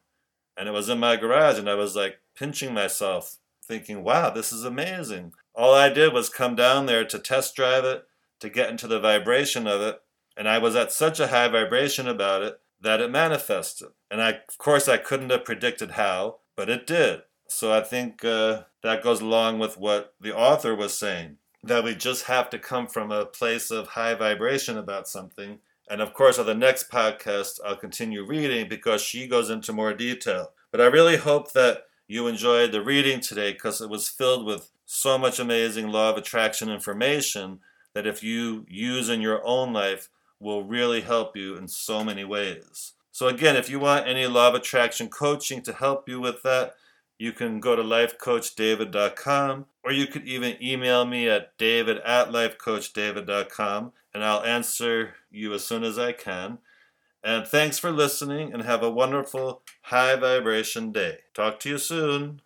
and 0.57 0.67
it 0.67 0.71
was 0.71 0.89
in 0.89 0.99
my 0.99 1.15
garage 1.15 1.57
and 1.59 1.69
I 1.69 1.75
was 1.75 1.95
like 1.95 2.19
pinching 2.35 2.73
myself 2.73 3.37
thinking, 3.63 4.03
wow, 4.03 4.29
this 4.29 4.51
is 4.51 4.63
amazing. 4.63 5.33
All 5.53 5.73
I 5.73 5.89
did 5.89 6.13
was 6.13 6.29
come 6.29 6.55
down 6.55 6.85
there 6.85 7.05
to 7.05 7.19
test 7.19 7.55
drive 7.55 7.83
it, 7.83 8.05
to 8.39 8.49
get 8.49 8.69
into 8.69 8.87
the 8.87 8.99
vibration 8.99 9.67
of 9.67 9.81
it, 9.81 9.99
and 10.37 10.47
I 10.47 10.57
was 10.57 10.75
at 10.75 10.91
such 10.91 11.19
a 11.19 11.27
high 11.27 11.47
vibration 11.47 12.07
about 12.07 12.41
it 12.43 12.59
that 12.81 13.01
it 13.01 13.09
manifested. 13.09 13.89
And 14.11 14.21
I, 14.21 14.29
of 14.31 14.57
course, 14.57 14.87
I 14.87 14.97
couldn't 14.97 15.31
have 15.31 15.45
predicted 15.45 15.91
how, 15.91 16.39
but 16.55 16.69
it 16.69 16.85
did. 16.85 17.21
So 17.47 17.73
I 17.73 17.81
think 17.81 18.23
uh, 18.25 18.63
that 18.83 19.03
goes 19.03 19.21
along 19.21 19.59
with 19.59 19.77
what 19.77 20.13
the 20.19 20.35
author 20.35 20.75
was 20.75 20.97
saying 20.97 21.37
that 21.63 21.83
we 21.83 21.95
just 21.95 22.25
have 22.25 22.49
to 22.51 22.59
come 22.59 22.85
from 22.85 23.11
a 23.11 23.25
place 23.25 23.71
of 23.71 23.87
high 23.89 24.13
vibration 24.13 24.77
about 24.77 25.07
something 25.07 25.59
and 25.89 26.01
of 26.01 26.13
course, 26.13 26.39
on 26.39 26.45
the 26.45 26.55
next 26.55 26.89
podcast, 26.89 27.59
I'll 27.65 27.75
continue 27.75 28.25
reading 28.25 28.67
because 28.67 29.01
she 29.01 29.27
goes 29.27 29.49
into 29.49 29.73
more 29.73 29.93
detail. 29.93 30.51
But 30.71 30.81
I 30.81 30.85
really 30.85 31.17
hope 31.17 31.51
that 31.53 31.83
you 32.07 32.27
enjoyed 32.27 32.71
the 32.71 32.83
reading 32.83 33.19
today 33.19 33.53
because 33.53 33.81
it 33.81 33.89
was 33.89 34.09
filled 34.09 34.45
with 34.45 34.71
so 34.85 35.17
much 35.17 35.39
amazing 35.39 35.89
law 35.89 36.11
of 36.11 36.17
attraction 36.17 36.69
information 36.69 37.59
that 37.93 38.07
if 38.07 38.23
you 38.23 38.65
use 38.67 39.09
in 39.09 39.21
your 39.21 39.45
own 39.45 39.73
life 39.73 40.09
will 40.39 40.63
really 40.63 41.01
help 41.01 41.35
you 41.35 41.55
in 41.55 41.67
so 41.67 42.03
many 42.03 42.23
ways. 42.23 42.93
So 43.11 43.27
again, 43.27 43.55
if 43.55 43.69
you 43.69 43.79
want 43.79 44.07
any 44.07 44.27
law 44.27 44.49
of 44.49 44.55
attraction 44.55 45.07
coaching 45.07 45.61
to 45.63 45.73
help 45.73 46.09
you 46.09 46.19
with 46.19 46.43
that, 46.43 46.75
you 47.17 47.31
can 47.31 47.59
go 47.59 47.75
to 47.75 47.83
lifecoachdavid.com 47.83 49.65
or 49.83 49.91
you 49.91 50.07
could 50.07 50.27
even 50.27 50.61
email 50.61 51.05
me 51.05 51.29
at 51.29 51.57
david 51.57 51.97
at 51.99 52.29
lifecoachdavid.com 52.29 53.91
and 54.15 54.23
I'll 54.23 54.43
answer 54.43 55.15
you 55.29 55.53
as 55.53 55.65
soon 55.65 55.83
as 55.83 55.99
I 55.99 56.13
can. 56.13 56.59
And 57.21 57.45
thanks 57.45 57.77
for 57.77 57.91
listening 57.91 58.53
and 58.53 58.63
have 58.63 58.81
a 58.81 58.89
wonderful 58.89 59.61
high 59.81 60.15
vibration 60.15 60.93
day. 60.93 61.17
Talk 61.33 61.59
to 61.61 61.69
you 61.69 61.77
soon. 61.77 62.39